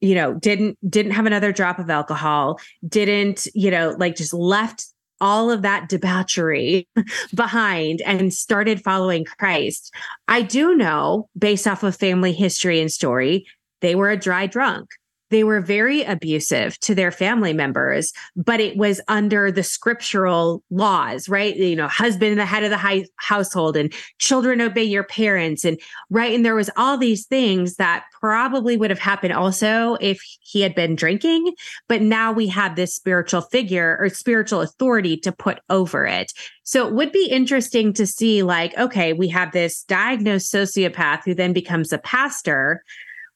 [0.00, 4.84] you know, didn't didn't have another drop of alcohol, didn't, you know, like just left
[5.20, 6.88] all of that debauchery
[7.34, 9.94] behind and started following Christ.
[10.26, 13.46] I do know based off of family history and story,
[13.80, 14.90] they were a dry drunk
[15.30, 21.28] they were very abusive to their family members, but it was under the scriptural laws,
[21.28, 21.56] right?
[21.56, 25.64] You know, husband the head of the high household and children obey your parents.
[25.64, 26.34] And right.
[26.34, 30.74] And there was all these things that probably would have happened also if he had
[30.74, 31.54] been drinking.
[31.88, 36.32] But now we have this spiritual figure or spiritual authority to put over it.
[36.62, 41.34] So it would be interesting to see, like, okay, we have this diagnosed sociopath who
[41.34, 42.82] then becomes a pastor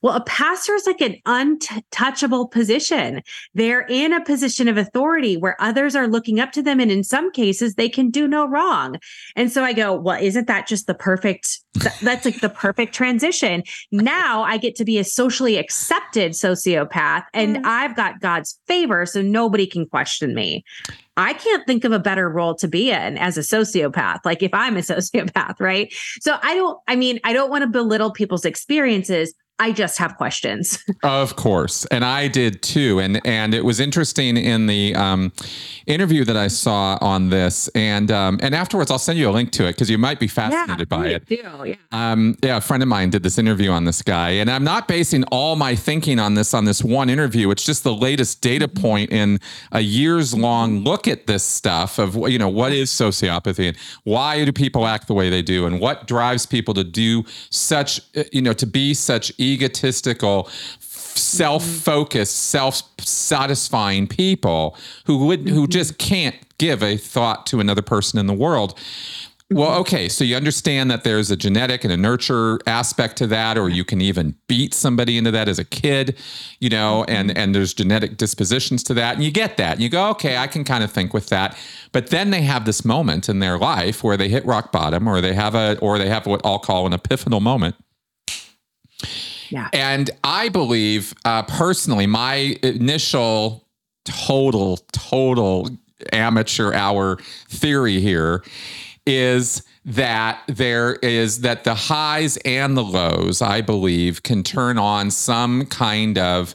[0.03, 3.23] well, a pastor is like an untouchable position.
[3.55, 6.81] They're in a position of authority where others are looking up to them.
[6.81, 8.97] And in some cases, they can do no wrong.
[9.37, 11.61] And so I go, well, isn't that just the perfect,
[12.03, 13.63] that's like the perfect transition.
[13.93, 17.65] Now I get to be a socially accepted sociopath and mm.
[17.65, 19.07] I've got God's favor.
[19.07, 20.65] So nobody can question me.
[21.17, 24.21] I can't think of a better role to be in as a sociopath.
[24.25, 25.93] Like if I'm a sociopath, right?
[26.21, 29.35] So I don't, I mean, I don't want to belittle people's experiences.
[29.61, 30.83] I just have questions.
[31.03, 32.99] of course, and I did too.
[32.99, 35.33] And and it was interesting in the um,
[35.87, 39.53] interview that I saw on this, and um, and afterwards I'll send you a link
[39.53, 41.27] to it because you might be fascinated yeah, by it.
[41.27, 41.37] Do,
[41.67, 41.75] yeah.
[41.93, 44.89] Um, yeah, a friend of mine did this interview on this guy, and I'm not
[44.89, 47.51] basing all my thinking on this on this one interview.
[47.51, 48.81] It's just the latest data mm-hmm.
[48.81, 49.41] point in
[49.73, 54.43] a years long look at this stuff of you know what is sociopathy and why
[54.43, 58.25] do people act the way they do, and what drives people to do such uh,
[58.33, 60.49] you know to be such egotistical
[60.79, 64.77] self-focused self-satisfying people
[65.07, 65.71] who would who mm-hmm.
[65.71, 68.79] just can't give a thought to another person in the world
[69.53, 69.81] well, mm-hmm.
[69.81, 70.09] okay.
[70.09, 73.85] So you understand that there's a genetic and a nurture aspect to that, or you
[73.85, 76.17] can even beat somebody into that as a kid,
[76.61, 77.39] you know, and mm-hmm.
[77.39, 79.17] and there's genetic dispositions to that.
[79.17, 79.73] And you get that.
[79.75, 81.57] And you go, okay, I can kind of think with that.
[81.91, 85.21] But then they have this moment in their life where they hit rock bottom, or
[85.21, 87.75] they have a or they have what I'll call an epiphanal moment
[89.51, 89.69] yeah.
[89.73, 93.67] And I believe uh, personally, my initial
[94.05, 95.69] total, total
[96.13, 98.43] amateur hour theory here
[99.07, 105.11] is that there is that the highs and the lows, I believe, can turn on
[105.11, 106.55] some kind of,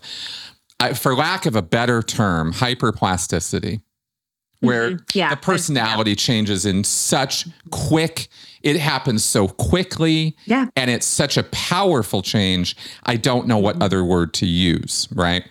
[0.79, 3.81] uh, for lack of a better term, hyperplasticity,
[4.65, 5.03] where mm-hmm.
[5.17, 6.15] yeah, the personality yeah.
[6.15, 8.27] changes in such quick
[8.63, 10.65] it happens so quickly yeah.
[10.75, 13.83] and it's such a powerful change i don't know what mm-hmm.
[13.83, 15.45] other word to use right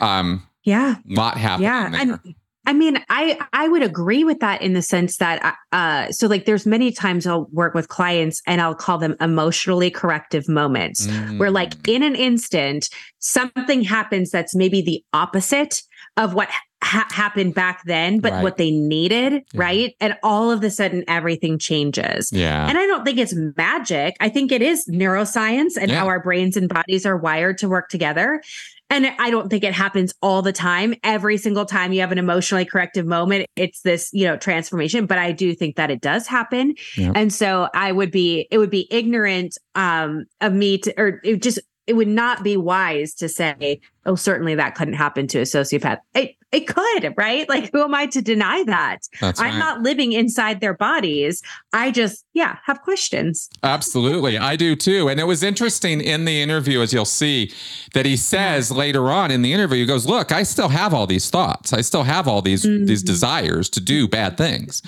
[0.00, 2.00] um yeah lot happening yeah there.
[2.00, 2.34] and
[2.66, 6.46] I mean, I I would agree with that in the sense that uh so like
[6.46, 11.38] there's many times I'll work with clients and I'll call them emotionally corrective moments mm.
[11.38, 11.94] where like mm.
[11.94, 12.88] in an instant
[13.18, 15.82] something happens that's maybe the opposite
[16.16, 16.48] of what
[16.84, 18.42] ha- happened back then, but right.
[18.42, 19.40] what they needed, yeah.
[19.54, 19.96] right?
[20.00, 22.30] And all of a sudden, everything changes.
[22.32, 22.68] Yeah.
[22.68, 24.16] And I don't think it's magic.
[24.20, 25.98] I think it is neuroscience and yeah.
[25.98, 28.42] how our brains and bodies are wired to work together.
[28.90, 30.94] And I don't think it happens all the time.
[31.02, 35.06] Every single time you have an emotionally corrective moment, it's this, you know, transformation.
[35.06, 36.74] But I do think that it does happen.
[36.98, 41.42] And so I would be, it would be ignorant um, of me to, or it
[41.42, 45.42] just it would not be wise to say, oh, certainly that couldn't happen to a
[45.42, 45.98] sociopath.
[46.14, 47.48] It, it could, right?
[47.48, 49.00] Like, who am I to deny that?
[49.20, 49.58] That's I'm right.
[49.58, 51.42] not living inside their bodies.
[51.72, 53.50] I just, yeah, have questions.
[53.62, 54.38] Absolutely.
[54.38, 55.08] I do too.
[55.08, 57.52] And it was interesting in the interview, as you'll see,
[57.92, 58.76] that he says yeah.
[58.76, 61.72] later on in the interview, he goes, Look, I still have all these thoughts.
[61.72, 62.86] I still have all these mm-hmm.
[62.86, 64.80] these desires to do bad things.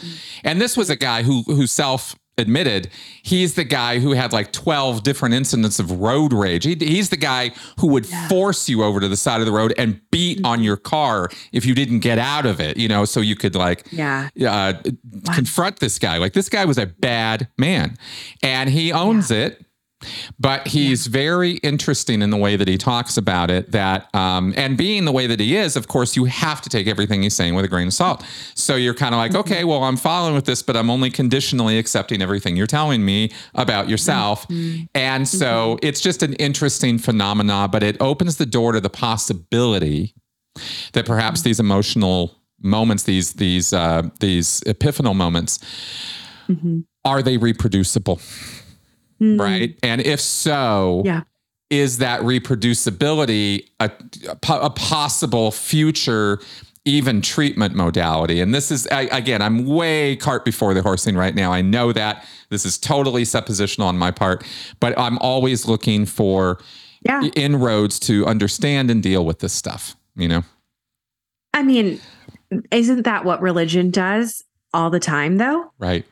[0.44, 2.88] And this was a guy who who self admitted,
[3.22, 6.64] he's the guy who had like 12 different incidents of road rage.
[6.64, 8.28] He, he's the guy who would yeah.
[8.28, 11.64] force you over to the side of the road and beat on your car if
[11.64, 14.28] you didn't get out of it, you know, so you could like yeah.
[14.38, 14.82] Uh,
[15.34, 16.18] confront this guy.
[16.18, 17.96] Like this guy was a bad man
[18.42, 19.38] and he owns yeah.
[19.38, 19.65] it
[20.38, 23.72] but he's very interesting in the way that he talks about it.
[23.72, 26.86] That um, and being the way that he is, of course, you have to take
[26.86, 28.24] everything he's saying with a grain of salt.
[28.54, 29.40] So you're kind of like, mm-hmm.
[29.40, 33.32] okay, well, I'm following with this, but I'm only conditionally accepting everything you're telling me
[33.54, 34.46] about yourself.
[34.48, 34.84] Mm-hmm.
[34.94, 35.86] And so mm-hmm.
[35.86, 40.14] it's just an interesting phenomena, but it opens the door to the possibility
[40.92, 41.48] that perhaps mm-hmm.
[41.48, 45.58] these emotional moments, these these uh, these epiphanal moments,
[46.48, 46.80] mm-hmm.
[47.04, 48.20] are they reproducible?
[49.20, 49.40] Mm.
[49.40, 49.78] right?
[49.82, 51.22] And if so, yeah.
[51.70, 53.90] is that reproducibility a,
[54.28, 56.40] a possible future
[56.86, 58.40] even treatment modality.
[58.40, 61.52] And this is, I, again, I'm way cart before the horsing right now.
[61.52, 64.46] I know that this is totally suppositional on my part,
[64.78, 66.60] but I'm always looking for
[67.02, 67.22] yeah.
[67.34, 70.44] inroads to understand and deal with this stuff, you know?
[71.52, 72.00] I mean,
[72.70, 75.72] isn't that what religion does all the time, though?
[75.78, 76.06] Right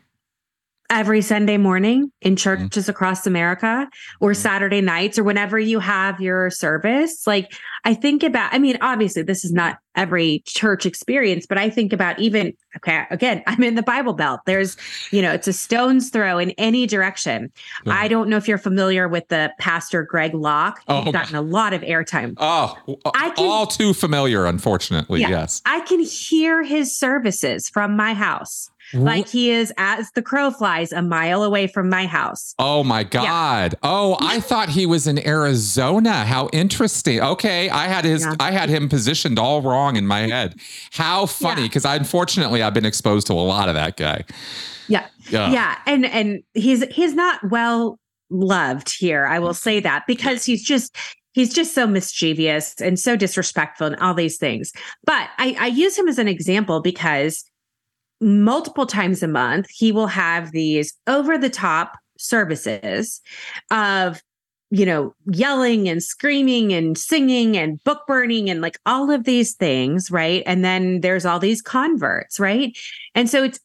[0.95, 2.37] every Sunday morning in mm-hmm.
[2.37, 3.89] churches across America
[4.21, 4.41] or mm-hmm.
[4.41, 7.27] Saturday nights or whenever you have your service.
[7.27, 7.53] Like
[7.85, 11.93] I think about, I mean, obviously this is not every church experience, but I think
[11.93, 14.41] about even, okay, again, I'm in the Bible Belt.
[14.47, 14.77] There's,
[15.11, 17.53] you know, it's a stone's throw in any direction.
[17.85, 17.93] Yeah.
[17.93, 20.81] I don't know if you're familiar with the pastor Greg Locke.
[20.87, 22.35] Oh, He's gotten a lot of airtime.
[22.39, 22.77] Oh,
[23.15, 25.23] I can, all too familiar, unfortunately.
[25.23, 25.61] Yeah, yes.
[25.67, 28.71] I can hear his services from my house.
[28.95, 32.55] Like he is as the crow flies a mile away from my house.
[32.59, 33.75] Oh my God.
[33.83, 34.15] Oh, yeah.
[34.15, 36.25] Oh, I thought he was in Arizona.
[36.25, 37.21] How interesting.
[37.21, 37.71] Okay.
[37.71, 38.35] I had his yeah.
[38.41, 40.57] I had him positioned all wrong in my head.
[40.93, 41.63] How funny.
[41.63, 44.25] Because I unfortunately I've been exposed to a lot of that guy.
[44.89, 45.07] Yeah.
[45.31, 45.51] Yeah.
[45.51, 45.79] Yeah.
[45.87, 47.99] And and he's he's not well
[48.31, 49.27] loved here.
[49.27, 50.97] I will say that because he's just
[51.33, 54.73] he's just so mischievous and so disrespectful and all these things.
[55.05, 57.45] But I, I use him as an example because
[58.21, 63.21] multiple times a month, he will have these over the top services
[63.71, 64.23] of
[64.71, 69.55] you know yelling and screaming and singing and book burning and like all of these
[69.55, 70.43] things right?
[70.47, 72.77] And then there's all these converts right?
[73.15, 73.61] And so it's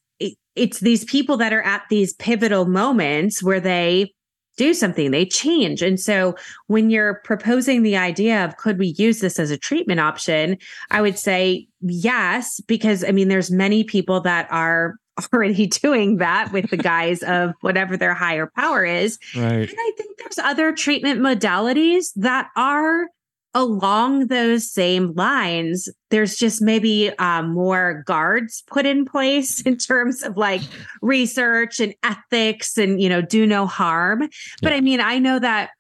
[0.56, 4.14] it's these people that are at these pivotal moments where they
[4.60, 5.82] do something, they change.
[5.82, 6.36] And so
[6.68, 10.58] when you're proposing the idea of could we use this as a treatment option,
[10.92, 14.96] I would say yes, because I mean, there's many people that are
[15.34, 19.18] already doing that with the guise of whatever their higher power is.
[19.34, 19.70] Right.
[19.70, 23.08] And I think there's other treatment modalities that are
[23.54, 30.24] along those same lines, there's just maybe um, more guards put in place in terms
[30.24, 30.62] of like
[31.02, 34.30] research and ethics and, you know, do no harm.
[34.62, 35.72] But I mean, I know that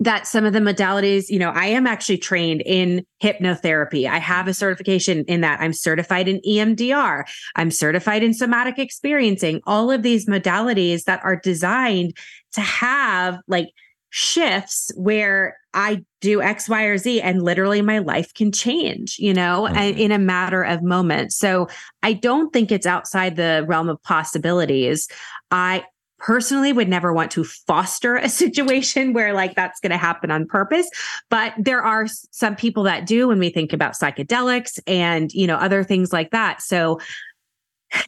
[0.00, 4.08] that some of the modalities, you know, I am actually trained in hypnotherapy.
[4.08, 5.60] I have a certification in that.
[5.60, 7.24] I'm certified in EMDR.
[7.56, 9.60] I'm certified in somatic experiencing.
[9.66, 12.16] All of these modalities that are designed
[12.52, 13.70] to have like
[14.10, 19.32] shifts where I do X, Y, or Z, and literally my life can change, you
[19.32, 19.98] know, mm-hmm.
[19.98, 21.36] in a matter of moments.
[21.36, 21.68] So
[22.02, 25.08] I don't think it's outside the realm of possibilities.
[25.50, 25.84] I
[26.18, 30.46] personally would never want to foster a situation where like that's going to happen on
[30.46, 30.88] purpose
[31.30, 35.56] but there are some people that do when we think about psychedelics and you know
[35.56, 36.98] other things like that so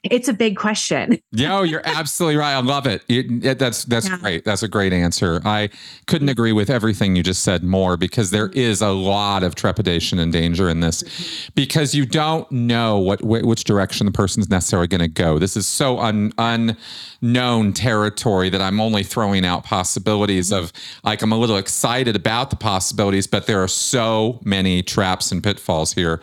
[0.02, 1.18] it's a big question.
[1.32, 2.52] Yo, you're absolutely right.
[2.52, 3.02] I love it.
[3.08, 4.18] it, it that's that's yeah.
[4.18, 4.44] great.
[4.44, 5.40] That's a great answer.
[5.44, 5.70] I
[6.06, 8.84] couldn't agree with everything you just said more because there mm-hmm.
[8.84, 11.52] a lot of trepidation and danger in this mm-hmm.
[11.54, 15.38] because you don't know what which direction the person's necessarily going to go.
[15.38, 20.64] This is so un, unknown territory that I'm only throwing out possibilities mm-hmm.
[20.64, 20.72] of
[21.04, 25.42] like I'm a little excited about the possibilities, but there are so many traps and
[25.42, 26.20] pitfalls here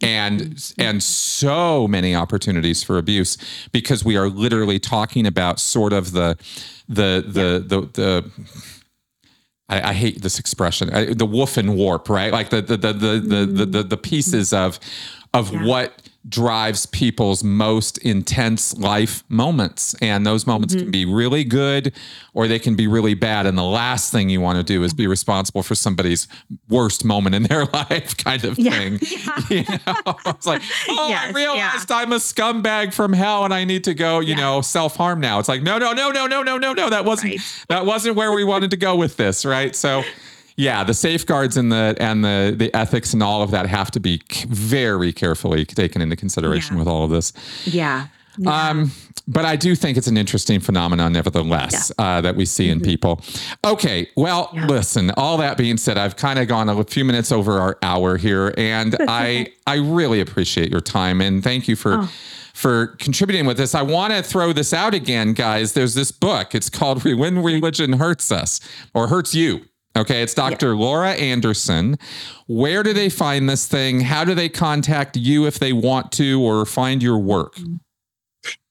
[0.00, 0.80] and mm-hmm.
[0.80, 3.36] and so many opportunities for abuse
[3.72, 6.38] because we are literally talking about sort of the
[6.88, 8.30] the the the, the
[9.68, 12.32] I, I, hate this expression, I, the woof and warp, right?
[12.32, 14.78] Like the the the the the the, the pieces of
[15.32, 15.64] of yeah.
[15.64, 19.94] what drives people's most intense life moments.
[20.02, 20.84] And those moments mm-hmm.
[20.84, 21.94] can be really good
[22.34, 23.46] or they can be really bad.
[23.46, 26.28] And the last thing you want to do is be responsible for somebody's
[26.68, 28.70] worst moment in their life, kind of yeah.
[28.70, 28.98] thing.
[29.10, 29.40] Yeah.
[29.50, 31.96] You know, it's like, oh, yes, I realized yeah.
[31.96, 35.38] I'm a scumbag from hell and I need to go, you know, self harm now.
[35.38, 36.90] It's like, no, no, no, no, no, no, no, no.
[36.90, 37.64] That wasn't right.
[37.68, 39.74] that wasn't where we wanted to go with this, right?
[39.74, 40.02] So
[40.60, 44.00] yeah, the safeguards and the and the the ethics and all of that have to
[44.00, 46.80] be very carefully taken into consideration yeah.
[46.80, 47.32] with all of this.
[47.64, 48.08] Yeah.
[48.36, 48.68] yeah.
[48.68, 48.90] Um,
[49.26, 52.04] but I do think it's an interesting phenomenon, nevertheless, yeah.
[52.04, 52.72] uh, that we see mm-hmm.
[52.72, 53.22] in people.
[53.64, 54.66] Okay, well, yeah.
[54.66, 55.10] listen.
[55.16, 58.52] All that being said, I've kind of gone a few minutes over our hour here,
[58.58, 61.94] and I I really appreciate your time and thank you for.
[62.02, 62.10] Oh.
[62.52, 65.72] For contributing with this, I want to throw this out again, guys.
[65.72, 66.54] There's this book.
[66.54, 68.60] It's called "When Religion Hurts Us"
[68.92, 69.64] or "Hurts You."
[69.96, 70.68] Okay, it's Dr.
[70.68, 70.80] Yeah.
[70.80, 71.98] Laura Anderson.
[72.46, 74.00] Where do they find this thing?
[74.00, 77.56] How do they contact you if they want to or find your work?
[77.56, 77.80] Mm.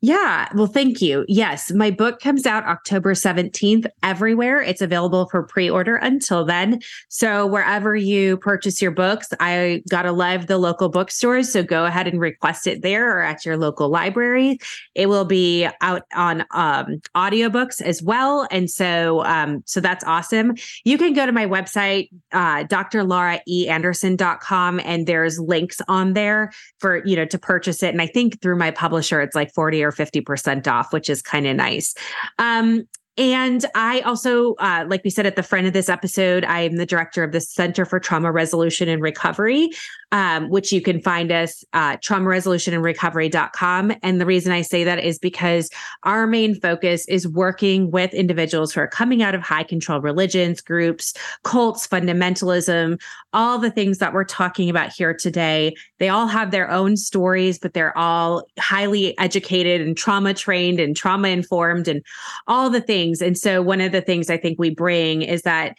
[0.01, 0.47] Yeah.
[0.55, 1.25] Well, thank you.
[1.27, 1.73] Yes.
[1.73, 4.61] My book comes out October 17th everywhere.
[4.61, 6.79] It's available for pre order until then.
[7.09, 11.51] So, wherever you purchase your books, I got to love the local bookstores.
[11.51, 14.59] So, go ahead and request it there or at your local library.
[14.95, 18.47] It will be out on um, audiobooks as well.
[18.51, 20.55] And so, um, so that's awesome.
[20.85, 27.17] You can go to my website, uh, drlauraeanderson.com, and there's links on there for, you
[27.17, 27.89] know, to purchase it.
[27.89, 31.47] And I think through my publisher, it's like 40 or 50% off, which is kind
[31.47, 31.93] of nice.
[32.37, 32.87] Um,
[33.17, 36.77] and I also, uh, like we said at the front of this episode, I am
[36.77, 39.71] the director of the Center for Trauma Resolution and Recovery
[40.11, 43.93] um, which you can find us uh, traumaresolutionandrecovery.com.
[44.01, 45.69] And the reason I say that is because
[46.03, 50.61] our main focus is working with individuals who are coming out of high control religions,
[50.61, 52.99] groups, cults, fundamentalism,
[53.33, 55.75] all the things that we're talking about here today.
[55.99, 60.95] They all have their own stories, but they're all highly educated and trauma trained and
[60.95, 62.03] trauma informed and
[62.47, 63.21] all the things.
[63.21, 65.77] And so, one of the things I think we bring is that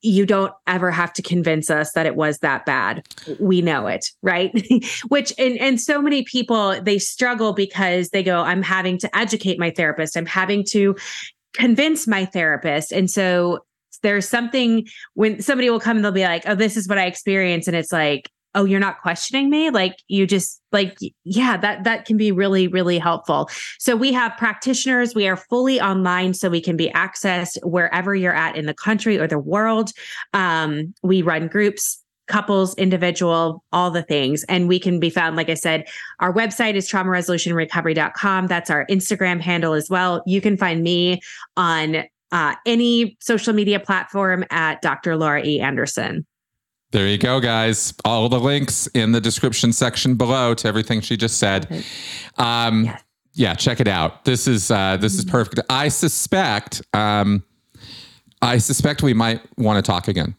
[0.00, 3.06] you don't ever have to convince us that it was that bad.
[3.38, 4.50] We know it, right?
[5.08, 9.58] Which and and so many people they struggle because they go I'm having to educate
[9.58, 10.16] my therapist.
[10.16, 10.96] I'm having to
[11.52, 12.92] convince my therapist.
[12.92, 13.64] And so
[14.02, 17.66] there's something when somebody will come they'll be like, "Oh, this is what I experience."
[17.66, 19.70] And it's like, oh you're not questioning me?
[19.70, 23.48] Like you just like yeah that that can be really really helpful.
[23.78, 25.14] So we have practitioners.
[25.14, 29.18] We are fully online so we can be accessed wherever you're at in the country
[29.18, 29.90] or the world.
[30.32, 34.44] Um, we run groups couples individual all the things.
[34.44, 35.86] And we can be found like i said
[36.20, 40.22] our website is traumaresolutionrecovery.com that's our instagram handle as well.
[40.26, 41.20] You can find me
[41.56, 45.60] on uh, any social media platform at dr laura e.
[45.60, 46.26] Anderson
[46.94, 47.92] there you go, guys.
[48.04, 51.84] All the links in the description section below to everything she just said.
[52.38, 53.02] Um, yes.
[53.32, 54.24] Yeah, check it out.
[54.24, 55.32] This is uh, this is mm-hmm.
[55.32, 55.60] perfect.
[55.68, 57.42] I suspect um,
[58.40, 60.36] I suspect we might want to talk again.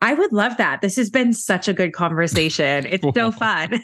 [0.00, 0.80] I would love that.
[0.80, 2.86] This has been such a good conversation.
[2.86, 3.82] It's so fun.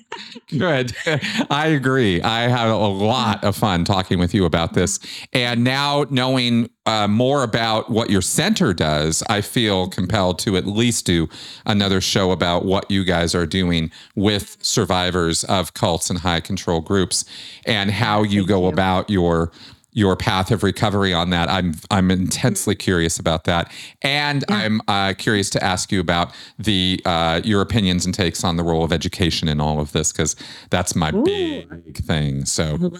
[0.48, 0.94] good.
[1.50, 2.22] I agree.
[2.22, 5.00] I had a lot of fun talking with you about this.
[5.32, 10.66] And now knowing uh, more about what your center does, I feel compelled to at
[10.66, 11.28] least do
[11.66, 16.80] another show about what you guys are doing with survivors of cults and high control
[16.80, 17.24] groups
[17.66, 18.66] and how you go you.
[18.68, 19.50] about your
[19.94, 21.48] your path of recovery on that.
[21.48, 23.72] I'm I'm intensely curious about that,
[24.02, 24.56] and yeah.
[24.56, 28.64] I'm uh, curious to ask you about the uh, your opinions and takes on the
[28.64, 30.36] role of education in all of this because
[30.70, 31.24] that's my Ooh.
[31.24, 32.44] big thing.
[32.44, 32.92] So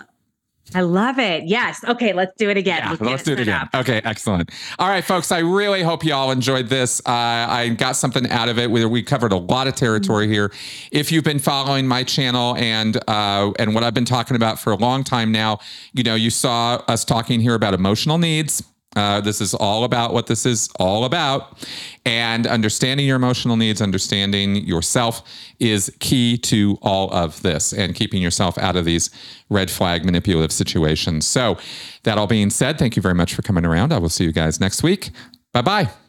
[0.75, 1.45] I love it.
[1.45, 1.85] Yes.
[1.85, 2.79] Okay, let's do it again.
[2.83, 3.62] Yeah, let's do it again.
[3.62, 3.75] Up.
[3.75, 4.51] Okay, excellent.
[4.79, 5.31] All right, folks.
[5.31, 7.01] I really hope you all enjoyed this.
[7.01, 8.71] Uh, I got something out of it.
[8.71, 10.53] We, we covered a lot of territory here.
[10.91, 14.73] If you've been following my channel and uh, and what I've been talking about for
[14.73, 15.59] a long time now,
[15.93, 18.62] you know, you saw us talking here about emotional needs
[18.97, 21.67] uh, this is all about what this is all about.
[22.05, 25.23] And understanding your emotional needs, understanding yourself
[25.59, 29.11] is key to all of this and keeping yourself out of these
[29.49, 31.27] red flag manipulative situations.
[31.27, 31.59] So,
[32.03, 33.93] that all being said, thank you very much for coming around.
[33.93, 35.11] I will see you guys next week.
[35.53, 36.04] Bye bye.